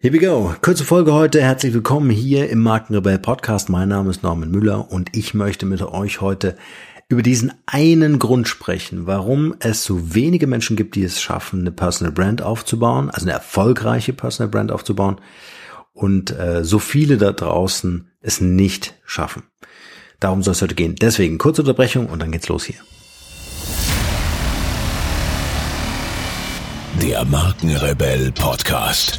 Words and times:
Here 0.00 0.14
we 0.14 0.20
go. 0.20 0.54
Kurze 0.62 0.84
Folge 0.84 1.12
heute. 1.12 1.42
Herzlich 1.42 1.74
willkommen 1.74 2.10
hier 2.10 2.48
im 2.50 2.60
Markenrebell 2.60 3.18
Podcast. 3.18 3.68
Mein 3.68 3.88
Name 3.88 4.10
ist 4.10 4.22
Norman 4.22 4.48
Müller 4.48 4.92
und 4.92 5.16
ich 5.16 5.34
möchte 5.34 5.66
mit 5.66 5.82
euch 5.82 6.20
heute 6.20 6.56
über 7.08 7.20
diesen 7.20 7.52
einen 7.66 8.20
Grund 8.20 8.46
sprechen, 8.46 9.08
warum 9.08 9.56
es 9.58 9.82
so 9.82 10.14
wenige 10.14 10.46
Menschen 10.46 10.76
gibt, 10.76 10.94
die 10.94 11.02
es 11.02 11.20
schaffen, 11.20 11.62
eine 11.62 11.72
Personal 11.72 12.12
Brand 12.12 12.42
aufzubauen, 12.42 13.10
also 13.10 13.24
eine 13.26 13.32
erfolgreiche 13.32 14.12
Personal 14.12 14.48
Brand 14.48 14.70
aufzubauen 14.70 15.20
und 15.94 16.30
äh, 16.30 16.62
so 16.62 16.78
viele 16.78 17.16
da 17.16 17.32
draußen 17.32 18.08
es 18.20 18.40
nicht 18.40 18.94
schaffen. 19.04 19.42
Darum 20.20 20.44
soll 20.44 20.52
es 20.52 20.62
heute 20.62 20.76
gehen. 20.76 20.94
Deswegen 20.94 21.38
kurze 21.38 21.62
Unterbrechung 21.62 22.06
und 22.06 22.22
dann 22.22 22.30
geht's 22.30 22.46
los 22.46 22.62
hier. 22.62 22.78
Der 27.02 27.24
Markenrebell 27.24 28.30
Podcast. 28.30 29.18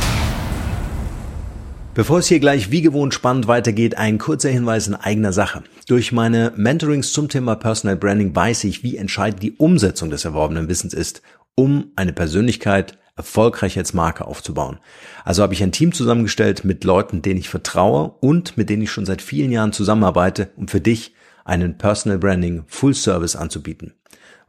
Bevor 1.93 2.19
es 2.19 2.27
hier 2.27 2.39
gleich 2.39 2.71
wie 2.71 2.81
gewohnt 2.81 3.13
spannend 3.13 3.47
weitergeht, 3.47 3.97
ein 3.97 4.17
kurzer 4.17 4.47
Hinweis 4.47 4.87
in 4.87 4.95
eigener 4.95 5.33
Sache. 5.33 5.61
Durch 5.87 6.13
meine 6.13 6.53
Mentorings 6.55 7.11
zum 7.11 7.27
Thema 7.27 7.55
Personal 7.55 7.97
Branding 7.97 8.33
weiß 8.33 8.63
ich, 8.63 8.81
wie 8.81 8.95
entscheidend 8.95 9.43
die 9.43 9.51
Umsetzung 9.57 10.09
des 10.09 10.23
erworbenen 10.23 10.69
Wissens 10.69 10.93
ist, 10.93 11.21
um 11.53 11.91
eine 11.97 12.13
Persönlichkeit 12.13 12.97
erfolgreich 13.17 13.77
als 13.77 13.93
Marke 13.93 14.25
aufzubauen. 14.25 14.79
Also 15.25 15.43
habe 15.43 15.53
ich 15.53 15.61
ein 15.61 15.73
Team 15.73 15.91
zusammengestellt 15.91 16.63
mit 16.63 16.85
Leuten, 16.85 17.21
denen 17.21 17.41
ich 17.41 17.49
vertraue 17.49 18.15
und 18.21 18.55
mit 18.55 18.69
denen 18.69 18.83
ich 18.83 18.91
schon 18.91 19.05
seit 19.05 19.21
vielen 19.21 19.51
Jahren 19.51 19.73
zusammenarbeite, 19.73 20.51
um 20.55 20.69
für 20.69 20.79
dich 20.79 21.13
einen 21.43 21.77
Personal 21.77 22.19
Branding 22.19 22.63
Full 22.67 22.93
Service 22.93 23.35
anzubieten. 23.35 23.95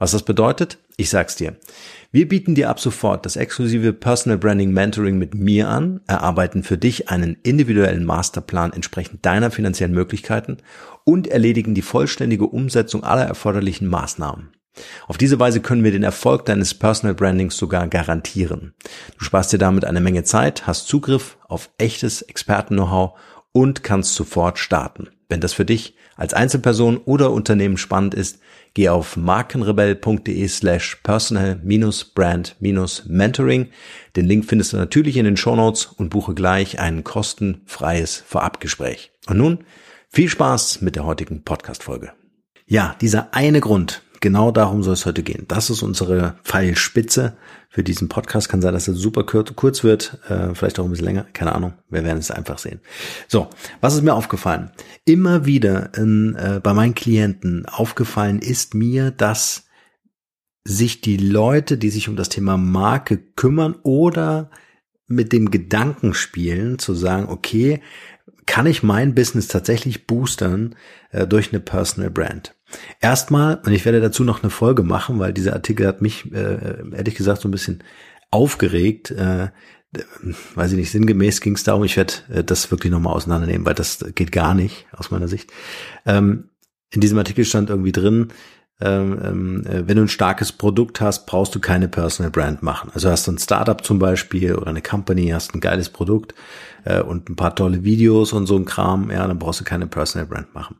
Was 0.02 0.10
das 0.10 0.24
bedeutet? 0.24 0.78
Ich 0.96 1.10
sag's 1.10 1.36
dir. 1.36 1.54
Wir 2.10 2.26
bieten 2.26 2.56
dir 2.56 2.70
ab 2.70 2.80
sofort 2.80 3.24
das 3.24 3.36
exklusive 3.36 3.92
Personal 3.92 4.36
Branding 4.36 4.72
Mentoring 4.72 5.16
mit 5.16 5.36
mir 5.36 5.68
an, 5.68 6.00
erarbeiten 6.08 6.64
für 6.64 6.76
dich 6.76 7.08
einen 7.08 7.36
individuellen 7.44 8.04
Masterplan 8.04 8.72
entsprechend 8.72 9.24
deiner 9.24 9.52
finanziellen 9.52 9.94
Möglichkeiten 9.94 10.56
und 11.04 11.28
erledigen 11.28 11.76
die 11.76 11.82
vollständige 11.82 12.46
Umsetzung 12.46 13.04
aller 13.04 13.22
erforderlichen 13.22 13.86
Maßnahmen. 13.86 14.48
Auf 15.06 15.18
diese 15.18 15.38
Weise 15.38 15.60
können 15.60 15.84
wir 15.84 15.92
den 15.92 16.02
Erfolg 16.02 16.46
deines 16.46 16.74
Personal 16.74 17.14
Brandings 17.14 17.56
sogar 17.56 17.86
garantieren. 17.86 18.74
Du 19.20 19.24
sparst 19.24 19.52
dir 19.52 19.58
damit 19.58 19.84
eine 19.84 20.00
Menge 20.00 20.24
Zeit, 20.24 20.66
hast 20.66 20.88
Zugriff 20.88 21.36
auf 21.46 21.70
echtes 21.78 22.22
Experten-Know-how 22.22 23.16
und 23.52 23.84
kannst 23.84 24.16
sofort 24.16 24.58
starten. 24.58 25.10
Wenn 25.32 25.40
das 25.40 25.54
für 25.54 25.64
dich 25.64 25.96
als 26.14 26.34
Einzelperson 26.34 26.98
oder 26.98 27.30
Unternehmen 27.30 27.78
spannend 27.78 28.12
ist, 28.12 28.40
geh 28.74 28.90
auf 28.90 29.16
markenrebell.de 29.16 30.46
slash 30.46 30.96
personal-brand-mentoring. 30.96 33.68
Den 34.14 34.26
Link 34.26 34.44
findest 34.44 34.74
du 34.74 34.76
natürlich 34.76 35.16
in 35.16 35.24
den 35.24 35.38
Shownotes 35.38 35.86
und 35.86 36.10
buche 36.10 36.34
gleich 36.34 36.80
ein 36.80 37.02
kostenfreies 37.02 38.22
Vorabgespräch. 38.26 39.10
Und 39.26 39.38
nun 39.38 39.64
viel 40.10 40.28
Spaß 40.28 40.82
mit 40.82 40.96
der 40.96 41.06
heutigen 41.06 41.44
Podcast-Folge. 41.44 42.12
Ja, 42.66 42.94
dieser 43.00 43.32
eine 43.32 43.60
Grund, 43.60 44.02
genau 44.22 44.50
darum 44.50 44.82
soll 44.82 44.94
es 44.94 45.04
heute 45.04 45.22
gehen. 45.22 45.44
Das 45.48 45.68
ist 45.68 45.82
unsere 45.82 46.36
Pfeilspitze 46.44 47.36
für 47.68 47.82
diesen 47.82 48.08
Podcast. 48.08 48.48
Kann 48.48 48.62
sein, 48.62 48.72
dass 48.72 48.88
er 48.88 48.94
super 48.94 49.24
kurz 49.24 49.84
wird, 49.84 50.18
äh, 50.28 50.54
vielleicht 50.54 50.78
auch 50.78 50.84
ein 50.84 50.90
bisschen 50.90 51.04
länger, 51.04 51.26
keine 51.34 51.54
Ahnung. 51.54 51.74
Wir 51.90 52.04
werden 52.04 52.18
es 52.18 52.30
einfach 52.30 52.56
sehen. 52.56 52.80
So, 53.28 53.50
was 53.82 53.94
ist 53.94 54.02
mir 54.02 54.14
aufgefallen? 54.14 54.70
Immer 55.04 55.44
wieder 55.44 55.92
in, 55.94 56.34
äh, 56.36 56.60
bei 56.62 56.72
meinen 56.72 56.94
Klienten 56.94 57.66
aufgefallen 57.66 58.38
ist 58.38 58.74
mir, 58.74 59.10
dass 59.10 59.66
sich 60.64 61.00
die 61.00 61.16
Leute, 61.16 61.76
die 61.76 61.90
sich 61.90 62.08
um 62.08 62.16
das 62.16 62.28
Thema 62.28 62.56
Marke 62.56 63.18
kümmern 63.18 63.74
oder 63.82 64.50
mit 65.08 65.32
dem 65.32 65.50
Gedanken 65.50 66.14
spielen, 66.14 66.78
zu 66.78 66.94
sagen, 66.94 67.26
okay, 67.28 67.82
kann 68.46 68.66
ich 68.66 68.82
mein 68.82 69.14
Business 69.14 69.48
tatsächlich 69.48 70.06
boostern 70.06 70.76
äh, 71.10 71.26
durch 71.26 71.52
eine 71.52 71.60
Personal 71.60 72.10
Brand? 72.10 72.54
Erstmal, 73.00 73.60
und 73.64 73.72
ich 73.72 73.84
werde 73.84 74.00
dazu 74.00 74.24
noch 74.24 74.42
eine 74.42 74.50
Folge 74.50 74.82
machen, 74.82 75.18
weil 75.18 75.32
dieser 75.32 75.54
Artikel 75.54 75.86
hat 75.86 76.02
mich, 76.02 76.32
äh, 76.32 76.82
ehrlich 76.92 77.14
gesagt, 77.14 77.42
so 77.42 77.48
ein 77.48 77.52
bisschen 77.52 77.82
aufgeregt. 78.30 79.10
Äh, 79.10 79.48
weiß 80.54 80.72
ich 80.72 80.78
nicht, 80.78 80.90
sinngemäß 80.90 81.40
ging 81.40 81.54
es 81.54 81.64
darum, 81.64 81.84
ich 81.84 81.96
werde 81.96 82.14
äh, 82.32 82.44
das 82.44 82.70
wirklich 82.70 82.90
nochmal 82.90 83.14
auseinandernehmen, 83.14 83.66
weil 83.66 83.74
das 83.74 84.04
geht 84.14 84.32
gar 84.32 84.54
nicht 84.54 84.86
aus 84.92 85.10
meiner 85.10 85.28
Sicht. 85.28 85.52
Ähm, 86.06 86.48
in 86.90 87.00
diesem 87.00 87.18
Artikel 87.18 87.44
stand 87.44 87.70
irgendwie 87.70 87.92
drin, 87.92 88.28
ähm, 88.82 89.18
ähm, 89.24 89.66
äh, 89.66 89.86
wenn 89.86 89.96
du 89.96 90.02
ein 90.02 90.08
starkes 90.08 90.50
Produkt 90.50 91.00
hast, 91.00 91.26
brauchst 91.26 91.54
du 91.54 91.60
keine 91.60 91.86
Personal 91.86 92.32
Brand 92.32 92.62
machen. 92.62 92.90
Also 92.92 93.10
hast 93.10 93.28
du 93.28 93.32
ein 93.32 93.38
Startup 93.38 93.82
zum 93.84 94.00
Beispiel 94.00 94.56
oder 94.56 94.68
eine 94.68 94.82
Company, 94.82 95.28
hast 95.28 95.54
ein 95.54 95.60
geiles 95.60 95.88
Produkt 95.88 96.34
äh, 96.84 97.00
und 97.00 97.28
ein 97.28 97.36
paar 97.36 97.54
tolle 97.54 97.84
Videos 97.84 98.32
und 98.32 98.46
so 98.46 98.56
ein 98.56 98.64
Kram, 98.64 99.10
ja, 99.10 99.26
dann 99.26 99.38
brauchst 99.38 99.60
du 99.60 99.64
keine 99.64 99.86
Personal 99.86 100.26
Brand 100.26 100.52
machen. 100.52 100.76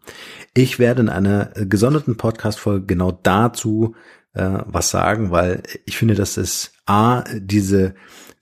Ich 0.55 0.81
werde 0.81 1.03
in 1.03 1.09
einer 1.09 1.51
gesonderten 1.55 2.17
Podcast-Folge 2.17 2.87
genau 2.87 3.17
dazu 3.23 3.95
äh, 4.35 4.59
was 4.67 4.91
sagen, 4.91 5.31
weil 5.31 5.63
ich 5.85 5.97
finde, 5.97 6.15
dass 6.15 6.37
es 6.37 6.73
A, 6.87 7.23
diese 7.37 7.95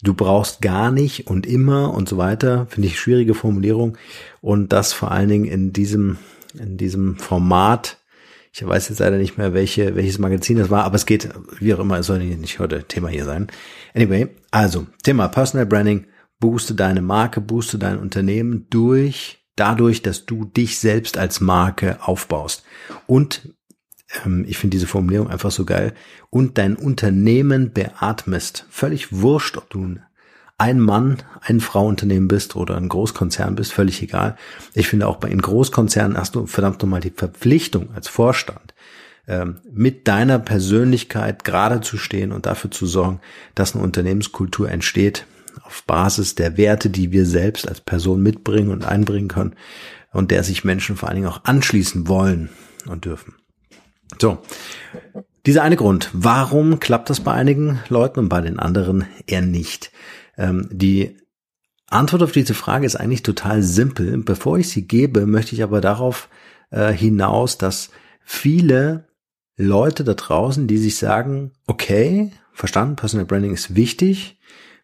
du 0.03 0.15
brauchst 0.15 0.63
gar 0.63 0.91
nicht 0.91 1.27
und 1.27 1.47
immer 1.47 1.93
und 1.93 2.09
so 2.09 2.17
weiter, 2.17 2.67
finde 2.71 2.89
ich 2.89 2.99
schwierige 2.99 3.35
Formulierung 3.35 3.99
und 4.41 4.73
das 4.73 4.95
vor 4.95 5.11
allen 5.11 5.29
Dingen 5.29 5.45
in 5.45 5.75
diesem 5.75 6.17
in 6.59 6.79
diesem 6.79 7.17
Format 7.17 8.00
ich 8.53 8.67
weiß 8.67 8.89
jetzt 8.89 8.99
leider 8.99 9.19
nicht 9.19 9.39
mehr, 9.39 9.55
welche, 9.55 9.95
welches 9.95 10.19
Magazin 10.19 10.59
das 10.59 10.71
war, 10.71 10.85
aber 10.85 10.97
es 10.97 11.07
geht, 11.07 11.29
wie 11.61 11.73
auch 11.75 11.79
immer, 11.79 11.99
es 11.99 12.07
soll 12.07 12.19
nicht 12.19 12.59
heute 12.59 12.85
Thema 12.85 13.09
hier 13.09 13.25
sein. 13.25 13.47
Anyway, 13.95 14.29
also, 14.51 14.87
Thema 15.03 15.29
Personal 15.29 15.67
Branding, 15.67 16.07
booste 16.41 16.75
deine 16.75 17.03
Marke, 17.03 17.41
booste 17.41 17.79
dein 17.79 17.99
Unternehmen 17.99 18.67
durch, 18.71 19.45
dadurch, 19.55 20.03
dass 20.03 20.27
du 20.27 20.45
dich 20.45 20.79
selbst 20.79 21.17
als 21.19 21.41
Marke 21.41 21.99
aufbaust. 22.03 22.65
Und 23.07 23.55
ähm, 24.25 24.45
ich 24.49 24.59
finde 24.59 24.77
diese 24.77 24.87
Formulierung 24.87 25.29
einfach 25.29 25.51
so 25.51 25.65
geil. 25.65 25.95
Und 26.31 26.59
dein 26.59 26.77
Unternehmen 26.77 27.73
beatmest. 27.73 28.67
Völlig 28.71 29.13
wurscht, 29.13 29.57
ob 29.57 29.71
du 29.71 29.85
ein 29.85 30.03
ein 30.61 30.79
Mann, 30.79 31.17
ein 31.41 31.61
Frauunternehmen 31.61 32.29
bist 32.29 32.55
oder 32.55 32.77
ein 32.77 32.91
Großkonzern 32.91 33.55
bist, 33.55 33.73
völlig 33.73 34.03
egal. 34.03 34.37
Ich 34.75 34.89
finde 34.89 35.09
auch 35.09 35.17
bei 35.17 35.29
in 35.29 35.41
Großkonzernen 35.41 36.19
hast 36.19 36.35
du 36.35 36.47
verdammt 36.47 36.83
nochmal 36.83 37.01
die 37.01 37.15
Verpflichtung 37.17 37.89
als 37.95 38.09
Vorstand, 38.09 38.75
ähm, 39.27 39.57
mit 39.73 40.07
deiner 40.07 40.39
Persönlichkeit 40.39 41.45
gerade 41.45 41.81
zu 41.81 41.97
stehen 41.97 42.31
und 42.31 42.45
dafür 42.45 42.71
zu 42.71 42.85
sorgen, 42.85 43.21
dass 43.55 43.75
eine 43.75 43.83
Unternehmenskultur 43.83 44.71
entsteht 44.71 45.25
auf 45.63 45.83
Basis 45.85 46.35
der 46.35 46.59
Werte, 46.59 46.91
die 46.91 47.11
wir 47.11 47.25
selbst 47.25 47.67
als 47.67 47.81
Person 47.81 48.23
mitbringen 48.23 48.71
und 48.71 48.85
einbringen 48.85 49.29
können 49.29 49.55
und 50.13 50.31
der 50.31 50.45
sich 50.45 50.63
Menschen 50.63 50.97
vor 50.97 51.09
allen 51.09 51.17
Dingen 51.17 51.29
auch 51.29 51.45
anschließen 51.45 52.07
wollen 52.07 52.51
und 52.87 53.07
dürfen. 53.07 53.35
So. 54.21 54.39
Dieser 55.47 55.63
eine 55.63 55.77
Grund. 55.77 56.11
Warum 56.13 56.81
klappt 56.81 57.09
das 57.09 57.21
bei 57.21 57.33
einigen 57.33 57.81
Leuten 57.89 58.21
und 58.21 58.29
bei 58.29 58.43
den 58.43 58.59
anderen 58.59 59.07
eher 59.27 59.41
nicht? 59.41 59.91
Ähm, 60.41 60.69
die 60.73 61.17
Antwort 61.87 62.23
auf 62.23 62.33
diese 62.33 62.55
Frage 62.55 62.87
ist 62.87 62.97
eigentlich 62.97 63.23
total 63.23 63.63
simpel. 63.63 64.17
Bevor 64.19 64.59
ich 64.59 64.71
sie 64.71 64.89
gebe, 64.89 65.27
möchte 65.27 65.55
ich 65.55 65.63
aber 65.63 65.81
darauf 65.81 66.29
äh, 66.71 66.93
hinaus, 66.93 67.59
dass 67.59 67.91
viele 68.25 69.09
Leute 69.57 70.05
da 70.05 70.15
draußen, 70.15 70.67
die 70.67 70.79
sich 70.79 70.97
sagen, 70.97 71.53
okay, 71.67 72.33
verstanden, 72.53 72.97
Personal 72.97 73.27
Branding 73.27 73.53
ist 73.53 73.75
wichtig, 73.75 74.39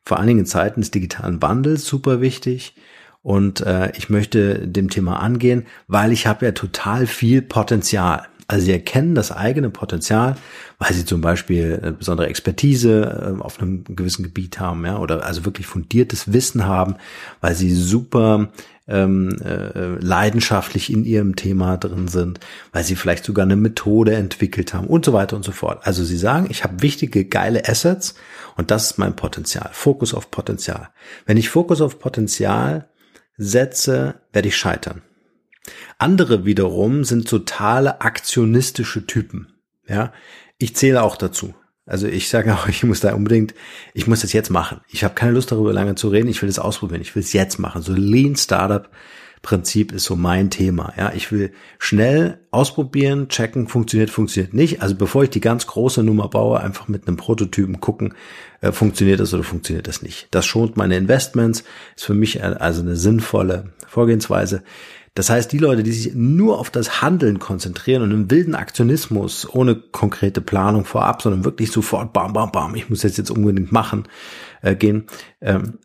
vor 0.04 0.18
allen 0.18 0.26
Dingen 0.26 0.40
in 0.40 0.46
Zeiten 0.46 0.80
des 0.80 0.90
digitalen 0.90 1.40
Wandels 1.40 1.86
super 1.86 2.20
wichtig 2.20 2.74
und 3.22 3.60
äh, 3.62 3.90
ich 3.96 4.10
möchte 4.10 4.68
dem 4.68 4.90
Thema 4.90 5.20
angehen, 5.20 5.66
weil 5.88 6.12
ich 6.12 6.26
habe 6.26 6.44
ja 6.44 6.52
total 6.52 7.06
viel 7.06 7.42
Potenzial. 7.42 8.28
Also 8.48 8.66
sie 8.66 8.72
erkennen 8.72 9.14
das 9.14 9.32
eigene 9.32 9.70
Potenzial, 9.70 10.36
weil 10.78 10.92
sie 10.92 11.04
zum 11.04 11.20
Beispiel 11.20 11.80
eine 11.82 11.92
besondere 11.92 12.28
Expertise 12.28 13.36
äh, 13.38 13.42
auf 13.42 13.60
einem 13.60 13.84
gewissen 13.84 14.22
Gebiet 14.22 14.60
haben, 14.60 14.84
ja, 14.84 14.98
oder 14.98 15.24
also 15.24 15.44
wirklich 15.44 15.66
fundiertes 15.66 16.32
Wissen 16.32 16.64
haben, 16.64 16.96
weil 17.40 17.54
sie 17.54 17.74
super 17.74 18.48
ähm, 18.88 19.36
äh, 19.44 19.98
leidenschaftlich 19.98 20.92
in 20.92 21.04
ihrem 21.04 21.34
Thema 21.34 21.76
drin 21.76 22.08
sind, 22.08 22.40
weil 22.72 22.84
sie 22.84 22.94
vielleicht 22.94 23.24
sogar 23.24 23.44
eine 23.44 23.56
Methode 23.56 24.14
entwickelt 24.14 24.74
haben 24.74 24.86
und 24.86 25.04
so 25.04 25.12
weiter 25.12 25.34
und 25.34 25.44
so 25.44 25.52
fort. 25.52 25.84
Also 25.84 26.04
sie 26.04 26.16
sagen, 26.16 26.46
ich 26.50 26.62
habe 26.62 26.82
wichtige, 26.82 27.24
geile 27.24 27.68
Assets 27.68 28.14
und 28.56 28.70
das 28.70 28.92
ist 28.92 28.98
mein 28.98 29.16
Potenzial. 29.16 29.70
Fokus 29.72 30.14
auf 30.14 30.30
Potenzial. 30.30 30.90
Wenn 31.24 31.36
ich 31.36 31.48
Fokus 31.48 31.80
auf 31.80 31.98
Potenzial 31.98 32.88
setze, 33.36 34.14
werde 34.32 34.48
ich 34.48 34.56
scheitern. 34.56 35.02
Andere 35.98 36.44
wiederum 36.44 37.04
sind 37.04 37.28
totale 37.28 38.00
aktionistische 38.00 39.06
Typen. 39.06 39.52
Ja, 39.88 40.12
ich 40.58 40.74
zähle 40.76 41.02
auch 41.02 41.16
dazu. 41.16 41.54
Also 41.86 42.06
ich 42.08 42.28
sage 42.28 42.54
auch, 42.54 42.68
ich 42.68 42.82
muss 42.84 43.00
da 43.00 43.14
unbedingt, 43.14 43.54
ich 43.94 44.06
muss 44.06 44.20
das 44.20 44.32
jetzt 44.32 44.50
machen. 44.50 44.80
Ich 44.88 45.04
habe 45.04 45.14
keine 45.14 45.32
Lust 45.32 45.52
darüber 45.52 45.72
lange 45.72 45.94
zu 45.94 46.08
reden. 46.08 46.28
Ich 46.28 46.42
will 46.42 46.48
das 46.48 46.58
ausprobieren. 46.58 47.02
Ich 47.02 47.14
will 47.14 47.22
es 47.22 47.32
jetzt 47.32 47.58
machen. 47.58 47.82
So 47.82 47.92
Lean 47.92 48.36
Startup 48.36 48.90
Prinzip 49.46 49.92
ist 49.92 50.02
so 50.04 50.16
mein 50.16 50.50
Thema. 50.50 50.92
Ja, 50.96 51.12
ich 51.14 51.30
will 51.30 51.52
schnell 51.78 52.40
ausprobieren, 52.50 53.28
checken, 53.28 53.68
funktioniert, 53.68 54.10
funktioniert 54.10 54.54
nicht. 54.54 54.82
Also 54.82 54.96
bevor 54.96 55.22
ich 55.22 55.30
die 55.30 55.40
ganz 55.40 55.68
große 55.68 56.02
Nummer 56.02 56.28
baue, 56.28 56.58
einfach 56.58 56.88
mit 56.88 57.06
einem 57.06 57.16
Prototypen 57.16 57.80
gucken, 57.80 58.14
äh, 58.60 58.72
funktioniert 58.72 59.20
das 59.20 59.32
oder 59.34 59.44
funktioniert 59.44 59.86
das 59.86 60.02
nicht. 60.02 60.26
Das 60.32 60.46
schont 60.46 60.76
meine 60.76 60.96
Investments, 60.96 61.62
ist 61.94 62.04
für 62.04 62.14
mich 62.14 62.42
also 62.42 62.82
eine 62.82 62.96
sinnvolle 62.96 63.72
Vorgehensweise. 63.86 64.64
Das 65.16 65.30
heißt, 65.30 65.50
die 65.50 65.58
Leute, 65.58 65.82
die 65.82 65.92
sich 65.92 66.14
nur 66.14 66.58
auf 66.58 66.68
das 66.68 67.00
Handeln 67.00 67.38
konzentrieren 67.38 68.02
und 68.02 68.10
im 68.10 68.30
wilden 68.30 68.54
Aktionismus, 68.54 69.48
ohne 69.50 69.74
konkrete 69.74 70.42
Planung 70.42 70.84
vorab, 70.84 71.22
sondern 71.22 71.46
wirklich 71.46 71.72
sofort, 71.72 72.12
bam, 72.12 72.34
bam, 72.34 72.52
bam, 72.52 72.74
ich 72.74 72.90
muss 72.90 73.02
jetzt 73.02 73.16
jetzt 73.16 73.30
unbedingt 73.30 73.72
machen, 73.72 74.04
äh, 74.60 74.76
gehen, 74.76 75.06
ähm, 75.40 75.78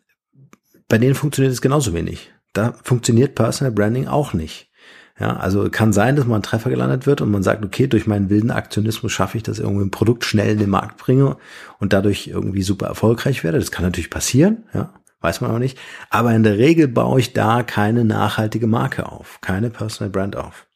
bei 0.86 0.98
denen 0.98 1.14
funktioniert 1.14 1.54
es 1.54 1.62
genauso 1.62 1.94
wenig. 1.94 2.30
Da 2.52 2.74
funktioniert 2.84 3.34
Personal 3.34 3.72
Branding 3.72 4.06
auch 4.06 4.34
nicht. 4.34 4.70
Ja, 5.18 5.36
also 5.36 5.70
kann 5.70 5.94
sein, 5.94 6.14
dass 6.14 6.26
mal 6.26 6.36
ein 6.36 6.42
Treffer 6.42 6.68
gelandet 6.68 7.06
wird 7.06 7.22
und 7.22 7.30
man 7.30 7.42
sagt, 7.42 7.64
okay, 7.64 7.86
durch 7.86 8.06
meinen 8.06 8.28
wilden 8.28 8.50
Aktionismus 8.50 9.12
schaffe 9.12 9.38
ich, 9.38 9.42
dass 9.42 9.58
ich 9.58 9.64
irgendwie 9.64 9.86
ein 9.86 9.90
Produkt 9.90 10.26
schnell 10.26 10.52
in 10.52 10.58
den 10.58 10.68
Markt 10.68 10.98
bringe 10.98 11.38
und 11.78 11.94
dadurch 11.94 12.26
irgendwie 12.26 12.62
super 12.62 12.86
erfolgreich 12.86 13.44
werde. 13.44 13.58
Das 13.58 13.70
kann 13.70 13.84
natürlich 13.84 14.10
passieren, 14.10 14.64
ja, 14.74 14.92
weiß 15.22 15.40
man 15.40 15.50
auch 15.50 15.58
nicht. 15.58 15.78
Aber 16.10 16.34
in 16.34 16.42
der 16.42 16.58
Regel 16.58 16.88
baue 16.88 17.20
ich 17.20 17.32
da 17.32 17.62
keine 17.62 18.04
nachhaltige 18.04 18.66
Marke 18.66 19.10
auf, 19.10 19.40
keine 19.40 19.70
Personal 19.70 20.10
Brand 20.10 20.36
auf. 20.36 20.66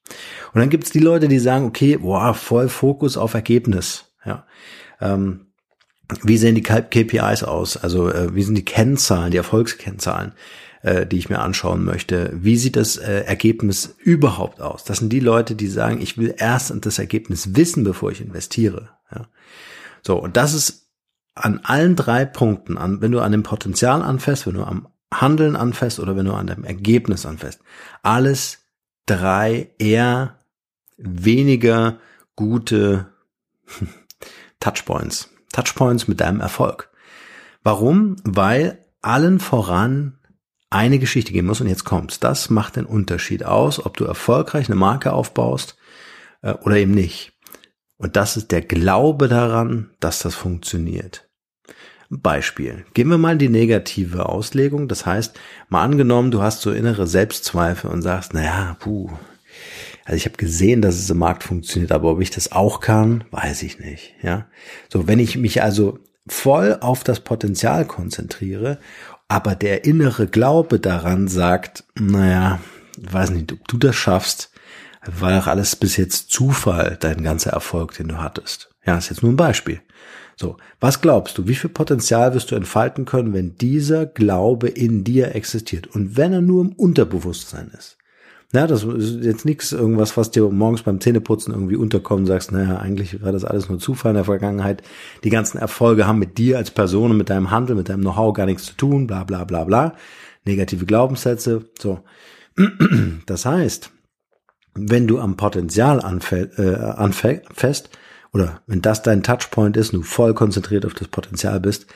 Und 0.52 0.60
dann 0.60 0.70
gibt's 0.70 0.90
die 0.90 1.00
Leute, 1.00 1.28
die 1.28 1.38
sagen, 1.38 1.66
okay, 1.66 1.96
boah, 1.96 2.32
voll 2.34 2.68
Fokus 2.68 3.16
auf 3.16 3.34
Ergebnis. 3.34 4.12
Ja, 4.24 4.46
ähm, 5.00 5.46
wie 6.22 6.38
sehen 6.38 6.54
die 6.54 6.62
KPIs 6.62 7.42
aus? 7.42 7.76
Also 7.76 8.08
äh, 8.08 8.34
wie 8.34 8.42
sind 8.42 8.54
die 8.56 8.64
Kennzahlen, 8.64 9.32
die 9.32 9.36
Erfolgskennzahlen? 9.36 10.32
äh, 10.86 11.04
die 11.04 11.18
ich 11.18 11.28
mir 11.28 11.40
anschauen 11.40 11.84
möchte. 11.84 12.30
Wie 12.32 12.56
sieht 12.56 12.76
das 12.76 12.96
äh, 12.96 13.22
Ergebnis 13.22 13.96
überhaupt 13.98 14.60
aus? 14.60 14.84
Das 14.84 14.98
sind 14.98 15.12
die 15.12 15.20
Leute, 15.20 15.56
die 15.56 15.66
sagen, 15.66 16.00
ich 16.00 16.16
will 16.16 16.34
erst 16.38 16.72
das 16.86 16.98
Ergebnis 16.98 17.56
wissen, 17.56 17.82
bevor 17.82 18.12
ich 18.12 18.20
investiere. 18.20 18.90
Ja. 19.12 19.26
So, 20.02 20.16
und 20.16 20.36
das 20.36 20.54
ist 20.54 20.85
an 21.36 21.60
allen 21.62 21.96
drei 21.96 22.24
Punkten, 22.24 22.78
an, 22.78 23.00
wenn 23.00 23.12
du 23.12 23.20
an 23.20 23.32
dem 23.32 23.42
Potenzial 23.42 24.02
anfäst, 24.02 24.46
wenn 24.46 24.54
du 24.54 24.64
am 24.64 24.88
Handeln 25.12 25.54
anfäst 25.54 26.00
oder 26.00 26.16
wenn 26.16 26.26
du 26.26 26.32
an 26.32 26.46
dem 26.46 26.64
Ergebnis 26.64 27.26
anfäst, 27.26 27.60
alles 28.02 28.66
drei 29.04 29.70
eher 29.78 30.38
weniger 30.96 31.98
gute 32.34 33.06
Touchpoints. 34.60 35.30
Touchpoints 35.52 36.08
mit 36.08 36.20
deinem 36.20 36.40
Erfolg. 36.40 36.90
Warum? 37.62 38.16
Weil 38.24 38.84
allen 39.02 39.38
voran 39.38 40.18
eine 40.70 40.98
Geschichte 40.98 41.32
geben 41.32 41.46
muss 41.46 41.60
und 41.60 41.68
jetzt 41.68 41.84
kommt's. 41.84 42.18
Das 42.18 42.50
macht 42.50 42.76
den 42.76 42.86
Unterschied 42.86 43.44
aus, 43.44 43.84
ob 43.84 43.96
du 43.96 44.04
erfolgreich 44.04 44.68
eine 44.68 44.76
Marke 44.76 45.12
aufbaust 45.12 45.76
äh, 46.42 46.52
oder 46.52 46.76
eben 46.76 46.92
nicht. 46.92 47.32
Und 47.98 48.16
das 48.16 48.36
ist 48.36 48.52
der 48.52 48.62
Glaube 48.62 49.28
daran, 49.28 49.90
dass 50.00 50.18
das 50.18 50.34
funktioniert. 50.34 51.25
Beispiel. 52.10 52.84
Gehen 52.94 53.08
wir 53.08 53.18
mal 53.18 53.36
die 53.36 53.48
negative 53.48 54.28
Auslegung. 54.28 54.88
Das 54.88 55.06
heißt, 55.06 55.38
mal 55.68 55.82
angenommen, 55.82 56.30
du 56.30 56.42
hast 56.42 56.62
so 56.62 56.72
innere 56.72 57.06
Selbstzweifel 57.06 57.90
und 57.90 58.02
sagst, 58.02 58.34
naja, 58.34 58.76
puh, 58.80 59.10
also 60.04 60.16
ich 60.16 60.26
habe 60.26 60.36
gesehen, 60.36 60.82
dass 60.82 60.96
es 60.96 61.10
im 61.10 61.18
Markt 61.18 61.42
funktioniert, 61.42 61.90
aber 61.90 62.10
ob 62.10 62.20
ich 62.20 62.30
das 62.30 62.52
auch 62.52 62.80
kann, 62.80 63.24
weiß 63.32 63.62
ich 63.64 63.80
nicht. 63.80 64.14
Ja, 64.22 64.46
so 64.88 65.08
wenn 65.08 65.18
ich 65.18 65.36
mich 65.36 65.62
also 65.62 65.98
voll 66.28 66.78
auf 66.80 67.02
das 67.02 67.20
Potenzial 67.20 67.86
konzentriere 67.86 68.78
aber 69.28 69.54
der 69.54 69.84
innere 69.84 70.26
Glaube 70.26 70.78
daran 70.78 71.28
sagt, 71.28 71.84
naja, 71.94 72.60
weiß 72.98 73.30
nicht, 73.30 73.52
ob 73.52 73.66
du 73.68 73.76
das 73.76 73.96
schaffst, 73.96 74.50
war 75.04 75.38
doch 75.38 75.46
alles 75.46 75.76
bis 75.76 75.96
jetzt 75.96 76.30
Zufall, 76.30 76.96
dein 77.00 77.22
ganzer 77.22 77.50
Erfolg, 77.50 77.94
den 77.94 78.08
du 78.08 78.18
hattest. 78.18 78.70
Ja, 78.84 78.96
ist 78.96 79.10
jetzt 79.10 79.22
nur 79.22 79.32
ein 79.32 79.36
Beispiel. 79.36 79.80
So, 80.38 80.58
was 80.80 81.00
glaubst 81.00 81.38
du, 81.38 81.48
wie 81.48 81.54
viel 81.54 81.70
Potenzial 81.70 82.34
wirst 82.34 82.50
du 82.50 82.56
entfalten 82.56 83.06
können, 83.06 83.32
wenn 83.32 83.56
dieser 83.56 84.04
Glaube 84.04 84.68
in 84.68 85.02
dir 85.02 85.34
existiert 85.34 85.86
und 85.86 86.16
wenn 86.18 86.32
er 86.34 86.42
nur 86.42 86.62
im 86.62 86.72
Unterbewusstsein 86.72 87.70
ist? 87.76 87.96
Ja, 88.52 88.66
das 88.66 88.84
ist 88.84 89.24
jetzt 89.24 89.44
nichts 89.44 89.72
irgendwas, 89.72 90.16
was 90.16 90.30
dir 90.30 90.48
morgens 90.48 90.82
beim 90.82 91.00
Zähneputzen 91.00 91.52
irgendwie 91.52 91.76
unterkommt 91.76 92.20
und 92.20 92.26
sagst, 92.26 92.52
naja, 92.52 92.76
eigentlich 92.76 93.22
war 93.22 93.32
das 93.32 93.44
alles 93.44 93.68
nur 93.68 93.78
Zufall 93.78 94.10
in 94.10 94.16
der 94.16 94.24
Vergangenheit. 94.24 94.82
Die 95.24 95.30
ganzen 95.30 95.58
Erfolge 95.58 96.06
haben 96.06 96.20
mit 96.20 96.38
dir 96.38 96.58
als 96.58 96.70
Person 96.70 97.16
mit 97.16 97.28
deinem 97.28 97.50
Handel, 97.50 97.74
mit 97.74 97.88
deinem 97.88 98.02
Know-how 98.02 98.34
gar 98.34 98.46
nichts 98.46 98.66
zu 98.66 98.74
tun, 98.74 99.06
bla 99.06 99.24
bla 99.24 99.44
bla 99.44 99.64
bla. 99.64 99.94
Negative 100.44 100.86
Glaubenssätze, 100.86 101.64
so. 101.78 102.00
Das 103.26 103.44
heißt, 103.44 103.90
wenn 104.74 105.06
du 105.06 105.18
am 105.18 105.36
Potenzial 105.36 105.98
äh, 105.98 106.74
anfäst, 106.76 107.90
oder 108.36 108.60
wenn 108.66 108.82
das 108.82 109.02
dein 109.02 109.22
Touchpoint 109.22 109.78
ist, 109.78 109.94
du 109.94 110.02
voll 110.02 110.34
konzentriert 110.34 110.84
auf 110.84 110.92
das 110.92 111.08
Potenzial 111.08 111.58
bist, 111.58 111.86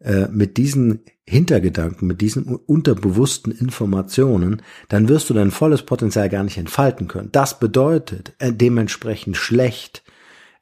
äh, 0.00 0.26
mit 0.26 0.56
diesen 0.56 1.04
Hintergedanken, 1.24 2.08
mit 2.08 2.20
diesen 2.20 2.46
unterbewussten 2.46 3.52
Informationen, 3.52 4.60
dann 4.88 5.08
wirst 5.08 5.30
du 5.30 5.34
dein 5.34 5.52
volles 5.52 5.82
Potenzial 5.82 6.28
gar 6.28 6.42
nicht 6.42 6.58
entfalten 6.58 7.06
können. 7.06 7.30
Das 7.30 7.60
bedeutet 7.60 8.34
äh, 8.40 8.52
dementsprechend 8.52 9.36
schlecht 9.36 10.02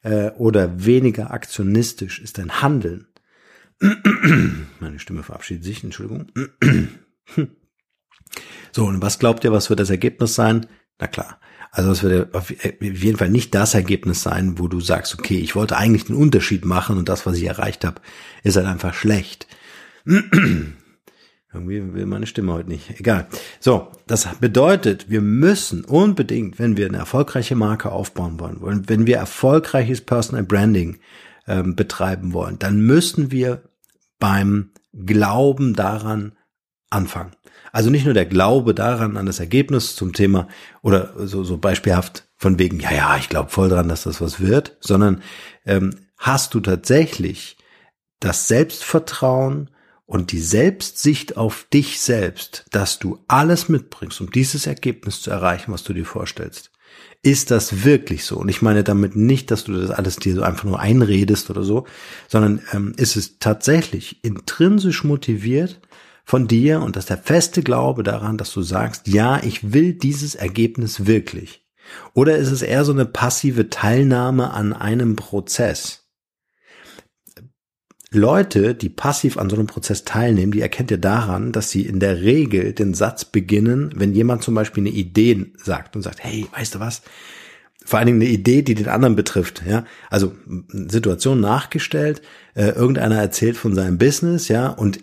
äh, 0.03 0.29
oder 0.33 0.85
weniger 0.85 1.31
aktionistisch 1.31 2.19
ist 2.19 2.37
dein 2.37 2.61
Handeln. 2.61 3.07
Meine 4.79 4.99
Stimme 4.99 5.23
verabschiedet 5.23 5.63
sich, 5.63 5.83
Entschuldigung. 5.83 6.27
so, 8.71 8.85
und 8.85 9.01
was 9.01 9.17
glaubt 9.17 9.43
ihr, 9.45 9.51
was 9.51 9.71
wird 9.71 9.79
das 9.79 9.89
Ergebnis 9.89 10.35
sein? 10.35 10.67
Na 11.03 11.07
klar, 11.07 11.37
also 11.69 11.91
es 11.91 12.01
wird 12.01 12.33
auf 12.33 12.49
jeden 12.49 13.17
Fall 13.17 13.29
nicht 13.29 13.53
das 13.53 13.73
Ergebnis 13.73 14.23
sein, 14.23 14.57
wo 14.57 14.69
du 14.69 14.79
sagst, 14.79 15.19
okay, 15.19 15.37
ich 15.37 15.53
wollte 15.53 15.75
eigentlich 15.75 16.05
den 16.05 16.15
Unterschied 16.15 16.63
machen 16.63 16.97
und 16.97 17.09
das, 17.09 17.25
was 17.25 17.35
ich 17.35 17.43
erreicht 17.43 17.83
habe, 17.83 17.99
ist 18.41 18.55
halt 18.55 18.67
einfach 18.67 18.93
schlecht. 18.93 19.47
Irgendwie 20.05 21.93
will 21.93 22.05
meine 22.05 22.25
Stimme 22.25 22.53
heute 22.53 22.69
nicht. 22.69 23.01
Egal. 23.01 23.27
So, 23.59 23.91
das 24.07 24.29
bedeutet, 24.39 25.09
wir 25.09 25.19
müssen 25.19 25.83
unbedingt, 25.83 26.57
wenn 26.57 26.77
wir 26.77 26.85
eine 26.85 26.99
erfolgreiche 26.99 27.55
Marke 27.57 27.91
aufbauen 27.91 28.39
wollen, 28.39 28.87
wenn 28.87 29.05
wir 29.05 29.17
erfolgreiches 29.17 29.99
Personal 29.99 30.45
Branding 30.45 30.99
ähm, 31.47 31.75
betreiben 31.75 32.31
wollen, 32.31 32.59
dann 32.59 32.79
müssen 32.79 33.29
wir 33.29 33.61
beim 34.19 34.71
Glauben 34.93 35.73
daran 35.73 36.37
anfangen. 36.89 37.33
Also 37.73 37.89
nicht 37.89 38.05
nur 38.05 38.13
der 38.13 38.27
Glaube 38.27 38.75
daran, 38.75 39.17
an 39.17 39.25
das 39.25 39.39
Ergebnis 39.39 39.95
zum 39.95 40.13
Thema 40.13 40.47
oder 40.83 41.13
so, 41.27 41.43
so 41.43 41.57
beispielhaft 41.57 42.29
von 42.37 42.59
wegen, 42.59 42.79
ja, 42.79 42.93
ja, 42.93 43.17
ich 43.17 43.29
glaube 43.29 43.49
voll 43.49 43.67
dran, 43.67 43.89
dass 43.89 44.03
das 44.03 44.21
was 44.21 44.39
wird, 44.39 44.77
sondern 44.79 45.23
ähm, 45.65 45.95
hast 46.17 46.53
du 46.53 46.59
tatsächlich 46.59 47.57
das 48.19 48.47
Selbstvertrauen 48.47 49.71
und 50.05 50.31
die 50.31 50.39
Selbstsicht 50.39 51.35
auf 51.35 51.65
dich 51.73 51.99
selbst, 51.99 52.65
dass 52.69 52.99
du 52.99 53.23
alles 53.27 53.69
mitbringst, 53.69 54.21
um 54.21 54.29
dieses 54.29 54.67
Ergebnis 54.67 55.23
zu 55.23 55.31
erreichen, 55.31 55.73
was 55.73 55.83
du 55.83 55.93
dir 55.93 56.05
vorstellst. 56.05 56.69
Ist 57.23 57.49
das 57.49 57.83
wirklich 57.83 58.25
so? 58.25 58.37
Und 58.37 58.49
ich 58.49 58.61
meine 58.61 58.83
damit 58.83 59.15
nicht, 59.15 59.49
dass 59.49 59.63
du 59.63 59.73
das 59.73 59.89
alles 59.89 60.17
dir 60.17 60.35
so 60.35 60.43
einfach 60.43 60.65
nur 60.65 60.79
einredest 60.79 61.49
oder 61.49 61.63
so, 61.63 61.87
sondern 62.27 62.61
ähm, 62.71 62.93
ist 62.97 63.15
es 63.15 63.39
tatsächlich 63.39 64.23
intrinsisch 64.23 65.03
motiviert, 65.03 65.79
von 66.23 66.47
dir 66.47 66.81
und 66.81 66.95
dass 66.95 67.05
der 67.05 67.17
feste 67.17 67.63
Glaube 67.63 68.03
daran, 68.03 68.37
dass 68.37 68.53
du 68.53 68.61
sagst, 68.61 69.07
ja, 69.07 69.41
ich 69.43 69.73
will 69.73 69.93
dieses 69.93 70.35
Ergebnis 70.35 71.05
wirklich? 71.05 71.65
Oder 72.13 72.37
ist 72.37 72.51
es 72.51 72.61
eher 72.61 72.85
so 72.85 72.93
eine 72.93 73.05
passive 73.05 73.69
Teilnahme 73.69 74.51
an 74.51 74.73
einem 74.73 75.15
Prozess? 75.15 76.03
Leute, 78.13 78.75
die 78.75 78.89
passiv 78.89 79.37
an 79.37 79.49
so 79.49 79.55
einem 79.55 79.67
Prozess 79.67 80.05
teilnehmen, 80.05 80.51
die 80.51 80.61
erkennt 80.61 80.91
ihr 80.91 80.99
daran, 80.99 81.51
dass 81.51 81.71
sie 81.71 81.81
in 81.81 81.99
der 81.99 82.21
Regel 82.21 82.73
den 82.73 82.93
Satz 82.93 83.25
beginnen, 83.25 83.91
wenn 83.95 84.13
jemand 84.13 84.43
zum 84.43 84.53
Beispiel 84.53 84.83
eine 84.83 84.91
Idee 84.91 85.51
sagt 85.57 85.95
und 85.95 86.03
sagt, 86.03 86.23
hey, 86.23 86.45
weißt 86.55 86.75
du 86.75 86.79
was? 86.79 87.01
Vor 87.83 87.99
allen 87.99 88.05
Dingen 88.05 88.21
eine 88.21 88.29
Idee, 88.29 88.61
die 88.61 88.75
den 88.75 88.87
anderen 88.87 89.15
betrifft, 89.15 89.63
ja. 89.67 89.83
Also 90.09 90.33
Situation 90.69 91.41
nachgestellt, 91.41 92.21
äh, 92.53 92.69
irgendeiner 92.69 93.17
erzählt 93.17 93.57
von 93.57 93.75
seinem 93.75 93.97
Business, 93.97 94.47
ja, 94.47 94.69
und 94.69 94.99